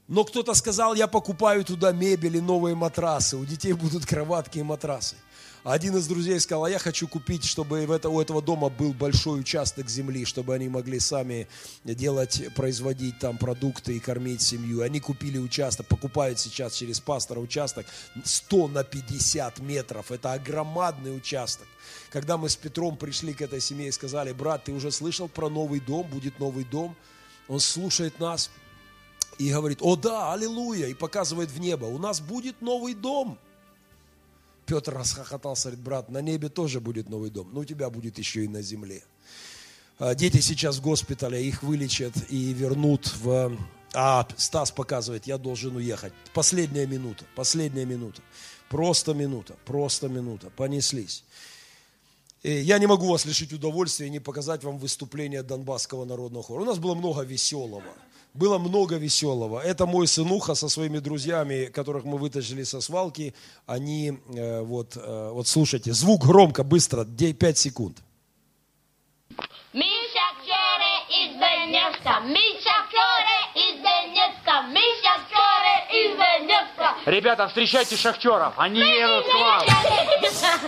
Но 0.06 0.24
кто-то 0.24 0.54
сказал, 0.54 0.94
я 0.94 1.06
покупаю 1.06 1.64
туда 1.64 1.92
мебель 1.92 2.36
и 2.36 2.40
новые 2.40 2.74
матрасы, 2.74 3.36
у 3.36 3.44
детей 3.44 3.72
будут 3.72 4.06
кроватки 4.06 4.58
и 4.58 4.62
матрасы. 4.62 5.16
Один 5.64 5.96
из 5.96 6.06
друзей 6.06 6.38
сказал, 6.40 6.64
а 6.64 6.70
я 6.70 6.78
хочу 6.78 7.08
купить, 7.08 7.44
чтобы 7.44 7.84
в 7.84 7.90
это, 7.90 8.08
у 8.08 8.20
этого 8.20 8.40
дома 8.40 8.68
был 8.68 8.92
большой 8.92 9.40
участок 9.40 9.88
земли, 9.88 10.24
чтобы 10.24 10.54
они 10.54 10.68
могли 10.68 11.00
сами 11.00 11.48
делать, 11.84 12.42
производить 12.54 13.18
там 13.18 13.38
продукты 13.38 13.96
и 13.96 14.00
кормить 14.00 14.40
семью. 14.40 14.82
Они 14.82 15.00
купили 15.00 15.38
участок, 15.38 15.86
покупают 15.86 16.38
сейчас 16.38 16.74
через 16.74 17.00
пастора 17.00 17.40
участок 17.40 17.86
100 18.24 18.68
на 18.68 18.84
50 18.84 19.58
метров. 19.58 20.12
Это 20.12 20.32
огромадный 20.32 21.16
участок. 21.16 21.66
Когда 22.10 22.36
мы 22.36 22.48
с 22.48 22.56
Петром 22.56 22.96
пришли 22.96 23.34
к 23.34 23.42
этой 23.42 23.60
семье 23.60 23.88
и 23.88 23.92
сказали, 23.92 24.32
брат, 24.32 24.64
ты 24.64 24.72
уже 24.72 24.92
слышал 24.92 25.28
про 25.28 25.48
новый 25.48 25.80
дом, 25.80 26.06
будет 26.08 26.38
новый 26.38 26.64
дом? 26.64 26.96
Он 27.48 27.60
слушает 27.60 28.20
нас 28.20 28.50
и 29.38 29.52
говорит, 29.52 29.78
о 29.80 29.96
да, 29.96 30.32
аллилуйя, 30.32 30.86
и 30.86 30.94
показывает 30.94 31.50
в 31.50 31.58
небо, 31.58 31.86
у 31.86 31.98
нас 31.98 32.20
будет 32.20 32.60
новый 32.60 32.94
дом. 32.94 33.38
Петр 34.68 34.92
расхохотался, 34.94 35.68
говорит, 35.68 35.84
брат, 35.84 36.10
на 36.10 36.20
небе 36.20 36.50
тоже 36.50 36.78
будет 36.78 37.08
новый 37.08 37.30
дом, 37.30 37.48
но 37.52 37.60
у 37.60 37.64
тебя 37.64 37.88
будет 37.88 38.18
еще 38.18 38.44
и 38.44 38.48
на 38.48 38.60
земле. 38.60 39.02
А, 39.98 40.14
дети 40.14 40.40
сейчас 40.40 40.76
в 40.76 40.82
госпитале, 40.82 41.42
их 41.42 41.62
вылечат 41.62 42.12
и 42.28 42.52
вернут 42.52 43.10
в... 43.16 43.56
А 43.94 44.28
Стас 44.36 44.70
показывает, 44.70 45.26
я 45.26 45.38
должен 45.38 45.74
уехать. 45.76 46.12
Последняя 46.34 46.86
минута, 46.86 47.24
последняя 47.34 47.86
минута. 47.86 48.20
Просто 48.68 49.14
минута, 49.14 49.56
просто 49.64 50.08
минута. 50.08 50.50
Понеслись. 50.50 51.24
И 52.42 52.52
я 52.52 52.78
не 52.78 52.86
могу 52.86 53.08
вас 53.08 53.24
лишить 53.24 53.54
удовольствия 53.54 54.08
и 54.08 54.10
не 54.10 54.20
показать 54.20 54.62
вам 54.62 54.78
выступление 54.78 55.42
Донбасского 55.42 56.04
народного 56.04 56.44
хора. 56.44 56.60
У 56.60 56.66
нас 56.66 56.78
было 56.78 56.94
много 56.94 57.22
веселого 57.22 57.82
было 58.38 58.58
много 58.58 58.96
веселого. 58.96 59.60
Это 59.60 59.86
мой 59.86 60.06
сынуха 60.06 60.54
со 60.54 60.68
своими 60.68 61.00
друзьями, 61.00 61.66
которых 61.66 62.04
мы 62.04 62.18
вытащили 62.18 62.64
со 62.64 62.80
свалки. 62.80 63.34
Они, 63.66 64.12
э, 64.34 64.62
вот, 64.62 64.96
э, 64.96 65.30
вот 65.32 65.48
слушайте, 65.48 65.92
звук 65.92 66.26
громко, 66.26 66.62
быстро, 66.62 67.04
5 67.04 67.58
секунд. 67.58 67.96
Миша 69.72 70.28
Кёре 70.46 70.94
из 71.20 71.36
Ребята, 77.08 77.48
встречайте 77.48 77.96
шахтеров, 77.96 78.52
они 78.58 78.80
едут 78.80 79.24
к 79.24 79.34
вам. 79.34 79.64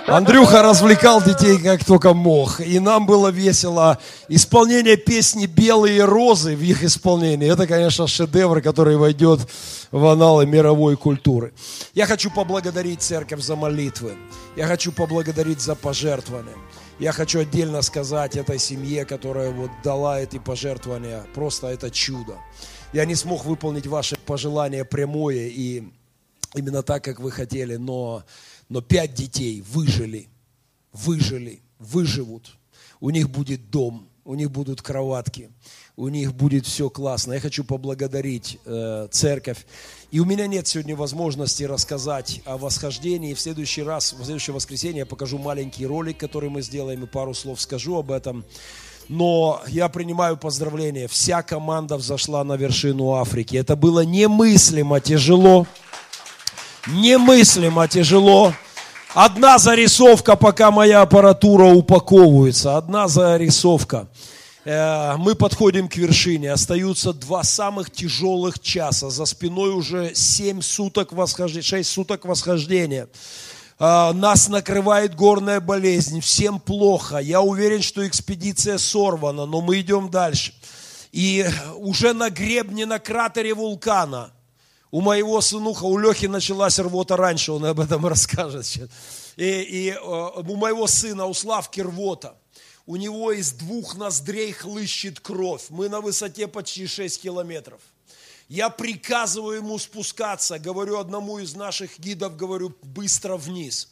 Андрюха 0.16 0.62
развлекал 0.62 1.22
детей 1.22 1.58
как 1.58 1.84
только 1.84 2.14
мог. 2.14 2.60
И 2.60 2.78
нам 2.78 3.04
было 3.04 3.28
весело. 3.28 3.98
Исполнение 4.28 4.96
песни 4.96 5.44
«Белые 5.44 6.02
розы» 6.06 6.56
в 6.56 6.62
их 6.62 6.82
исполнении. 6.82 7.52
Это, 7.52 7.66
конечно, 7.66 8.06
шедевр, 8.06 8.62
который 8.62 8.96
войдет 8.96 9.40
в 9.90 10.06
аналы 10.06 10.46
мировой 10.46 10.96
культуры. 10.96 11.52
Я 11.92 12.06
хочу 12.06 12.30
поблагодарить 12.30 13.02
церковь 13.02 13.42
за 13.42 13.54
молитвы. 13.54 14.14
Я 14.56 14.66
хочу 14.66 14.92
поблагодарить 14.92 15.60
за 15.60 15.74
пожертвования. 15.74 16.56
Я 16.98 17.12
хочу 17.12 17.40
отдельно 17.40 17.82
сказать 17.82 18.36
этой 18.36 18.58
семье, 18.58 19.04
которая 19.04 19.50
вот 19.50 19.70
дала 19.84 20.18
эти 20.18 20.38
пожертвования. 20.38 21.22
Просто 21.34 21.66
это 21.66 21.90
чудо. 21.90 22.38
Я 22.94 23.04
не 23.04 23.14
смог 23.14 23.44
выполнить 23.44 23.86
ваше 23.86 24.16
пожелание 24.16 24.86
прямое 24.86 25.48
и 25.48 25.84
именно 26.54 26.82
так, 26.82 27.04
как 27.04 27.20
вы 27.20 27.30
хотели, 27.30 27.76
но, 27.76 28.24
но 28.68 28.80
пять 28.80 29.14
детей 29.14 29.62
выжили, 29.62 30.28
выжили, 30.92 31.62
выживут. 31.78 32.56
У 33.00 33.10
них 33.10 33.30
будет 33.30 33.70
дом, 33.70 34.08
у 34.24 34.34
них 34.34 34.50
будут 34.50 34.82
кроватки, 34.82 35.50
у 35.96 36.08
них 36.08 36.34
будет 36.34 36.66
все 36.66 36.90
классно. 36.90 37.32
Я 37.32 37.40
хочу 37.40 37.64
поблагодарить 37.64 38.58
э, 38.64 39.08
церковь. 39.10 39.66
И 40.10 40.20
у 40.20 40.24
меня 40.24 40.46
нет 40.46 40.66
сегодня 40.66 40.94
возможности 40.94 41.64
рассказать 41.64 42.42
о 42.44 42.58
восхождении. 42.58 43.34
В 43.34 43.40
следующий 43.40 43.82
раз, 43.82 44.12
в 44.12 44.22
следующее 44.22 44.54
воскресенье 44.54 45.00
я 45.00 45.06
покажу 45.06 45.38
маленький 45.38 45.86
ролик, 45.86 46.18
который 46.18 46.50
мы 46.50 46.62
сделаем, 46.62 47.04
и 47.04 47.06
пару 47.06 47.34
слов 47.34 47.60
скажу 47.60 47.96
об 47.96 48.10
этом. 48.10 48.44
Но 49.08 49.60
я 49.66 49.88
принимаю 49.88 50.36
поздравления. 50.36 51.08
Вся 51.08 51.42
команда 51.42 51.96
взошла 51.96 52.44
на 52.44 52.56
вершину 52.56 53.14
Африки. 53.14 53.56
Это 53.56 53.74
было 53.74 54.04
немыслимо 54.04 55.00
тяжело. 55.00 55.66
Немыслимо 56.86 57.86
тяжело. 57.88 58.54
Одна 59.14 59.58
зарисовка, 59.58 60.36
пока 60.36 60.70
моя 60.70 61.02
аппаратура 61.02 61.66
упаковывается. 61.66 62.76
Одна 62.76 63.06
зарисовка. 63.06 64.08
Э, 64.64 65.16
мы 65.18 65.34
подходим 65.34 65.88
к 65.88 65.96
вершине. 65.96 66.52
Остаются 66.52 67.12
два 67.12 67.42
самых 67.44 67.90
тяжелых 67.90 68.60
часа. 68.60 69.10
За 69.10 69.26
спиной 69.26 69.70
уже 69.70 70.14
7 70.14 70.62
суток 70.62 71.12
восхождения, 71.12 71.62
6 71.62 71.90
суток 71.90 72.24
восхождения. 72.24 73.08
Нас 73.78 74.48
накрывает 74.48 75.14
горная 75.14 75.58
болезнь. 75.58 76.20
Всем 76.20 76.60
плохо. 76.60 77.16
Я 77.16 77.40
уверен, 77.40 77.80
что 77.80 78.06
экспедиция 78.06 78.76
сорвана, 78.76 79.46
но 79.46 79.62
мы 79.62 79.80
идем 79.80 80.10
дальше. 80.10 80.52
И 81.12 81.46
уже 81.76 82.12
на 82.12 82.28
гребне, 82.28 82.84
на 82.84 82.98
кратере 82.98 83.54
вулкана– 83.54 84.32
у 84.90 85.00
моего 85.00 85.40
сынуха, 85.40 85.84
у 85.84 85.98
Лехи 85.98 86.26
началась 86.26 86.78
рвота 86.78 87.16
раньше, 87.16 87.52
он 87.52 87.64
об 87.64 87.80
этом 87.80 88.06
расскажет 88.08 88.66
сейчас. 88.66 88.88
И, 89.36 89.44
и 89.44 89.96
у 89.96 90.56
моего 90.56 90.86
сына, 90.86 91.26
у 91.26 91.34
Славки 91.34 91.80
рвота. 91.80 92.36
У 92.86 92.96
него 92.96 93.30
из 93.30 93.52
двух 93.52 93.94
ноздрей 93.94 94.52
хлыщет 94.52 95.20
кровь. 95.20 95.66
Мы 95.68 95.88
на 95.88 96.00
высоте 96.00 96.48
почти 96.48 96.88
6 96.88 97.22
километров. 97.22 97.80
Я 98.48 98.68
приказываю 98.68 99.58
ему 99.58 99.78
спускаться. 99.78 100.58
Говорю 100.58 100.98
одному 100.98 101.38
из 101.38 101.54
наших 101.54 102.00
гидов, 102.00 102.36
говорю, 102.36 102.74
быстро 102.82 103.36
вниз. 103.36 103.88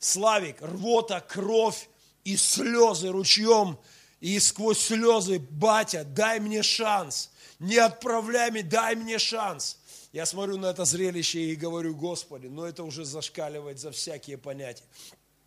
Славик, 0.00 0.56
рвота, 0.60 1.20
кровь 1.20 1.88
и 2.24 2.36
слезы 2.36 3.10
ручьем. 3.10 3.78
И 4.20 4.40
сквозь 4.40 4.80
слезы, 4.80 5.38
батя, 5.38 6.02
дай 6.02 6.40
мне 6.40 6.64
шанс. 6.64 7.30
Не 7.60 7.76
отправляй 7.76 8.50
меня, 8.50 8.68
дай 8.68 8.96
мне 8.96 9.20
шанс. 9.20 9.78
Я 10.12 10.26
смотрю 10.26 10.58
на 10.58 10.66
это 10.66 10.84
зрелище 10.84 11.40
и 11.40 11.56
говорю, 11.56 11.94
Господи, 11.94 12.46
но 12.46 12.66
это 12.66 12.84
уже 12.84 13.04
зашкаливает 13.04 13.78
за 13.78 13.92
всякие 13.92 14.36
понятия. 14.36 14.84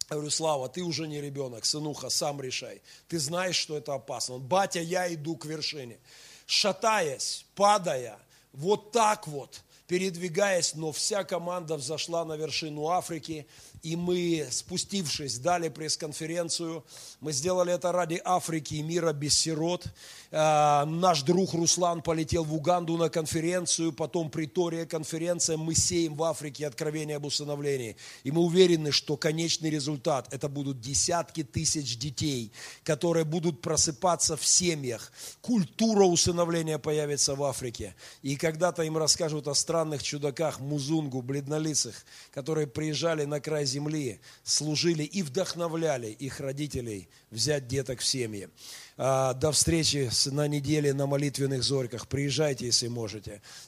Я 0.09 0.15
говорю, 0.15 0.31
Слава, 0.31 0.69
ты 0.69 0.81
уже 0.81 1.07
не 1.07 1.21
ребенок, 1.21 1.65
сынуха, 1.65 2.09
сам 2.09 2.41
решай. 2.41 2.81
Ты 3.07 3.19
знаешь, 3.19 3.55
что 3.55 3.77
это 3.77 3.93
опасно. 3.93 4.39
Батя, 4.39 4.79
я 4.81 5.13
иду 5.13 5.35
к 5.35 5.45
вершине. 5.45 5.99
Шатаясь, 6.47 7.45
падая, 7.55 8.17
вот 8.53 8.91
так 8.91 9.27
вот, 9.27 9.61
передвигаясь, 9.87 10.73
но 10.75 10.91
вся 10.91 11.23
команда 11.23 11.77
взошла 11.77 12.25
на 12.25 12.33
вершину 12.33 12.87
Африки, 12.87 13.47
и 13.83 13.95
мы, 13.95 14.47
спустившись, 14.49 15.37
дали 15.37 15.69
пресс-конференцию. 15.69 16.83
Мы 17.19 17.31
сделали 17.33 17.71
это 17.71 17.91
ради 17.91 18.19
Африки 18.25 18.75
и 18.75 18.81
мира 18.81 19.13
без 19.13 19.37
сирот. 19.37 19.85
А, 20.31 20.85
наш 20.85 21.21
друг 21.21 21.53
Руслан 21.53 22.01
полетел 22.01 22.43
в 22.43 22.55
Уганду 22.55 22.97
на 22.97 23.09
конференцию, 23.09 23.93
потом 23.93 24.31
Притория 24.31 24.87
конференция. 24.87 25.57
Мы 25.57 25.75
сеем 25.75 26.15
в 26.15 26.23
Африке 26.23 26.65
откровение 26.65 27.17
об 27.17 27.25
усыновлении. 27.25 27.95
И 28.23 28.31
мы 28.31 28.41
уверены, 28.41 28.91
что 28.91 29.17
конечный 29.17 29.69
результат– 29.69 30.27
это 30.33 30.49
будут 30.49 30.81
десятки 30.81 31.43
тысяч 31.43 31.97
детей, 31.97 32.51
которые 32.83 33.23
будут 33.23 33.61
просыпаться 33.61 34.35
в 34.35 34.43
семьях. 34.45 35.11
Культура 35.41 36.05
усыновления 36.05 36.79
появится 36.79 37.35
в 37.35 37.43
Африке. 37.43 37.95
И 38.23 38.35
когда-то 38.35 38.81
им 38.81 38.97
расскажут 38.97 39.47
о 39.47 39.53
странных 39.75 40.03
чудаках, 40.03 40.61
музунгу, 40.61 41.21
бледнолицых, 41.21 42.05
которые 42.31 42.65
приезжали 42.65 43.25
на 43.25 43.41
край 43.41 43.65
земли 43.65 44.21
служили 44.45 45.03
и 45.03 45.21
вдохновляли 45.21 46.07
их 46.07 46.39
родителей 46.39 47.09
взять 47.29 47.67
деток 47.67 47.99
в 47.99 48.05
семьи. 48.05 48.47
А, 48.95 49.33
до 49.33 49.51
встречи 49.51 50.09
на 50.27 50.47
неделе 50.47 50.93
на 50.93 51.07
молитвенных 51.07 51.61
зорьках. 51.61 52.07
Приезжайте, 52.07 52.67
если 52.67 52.87
можете. 52.87 53.41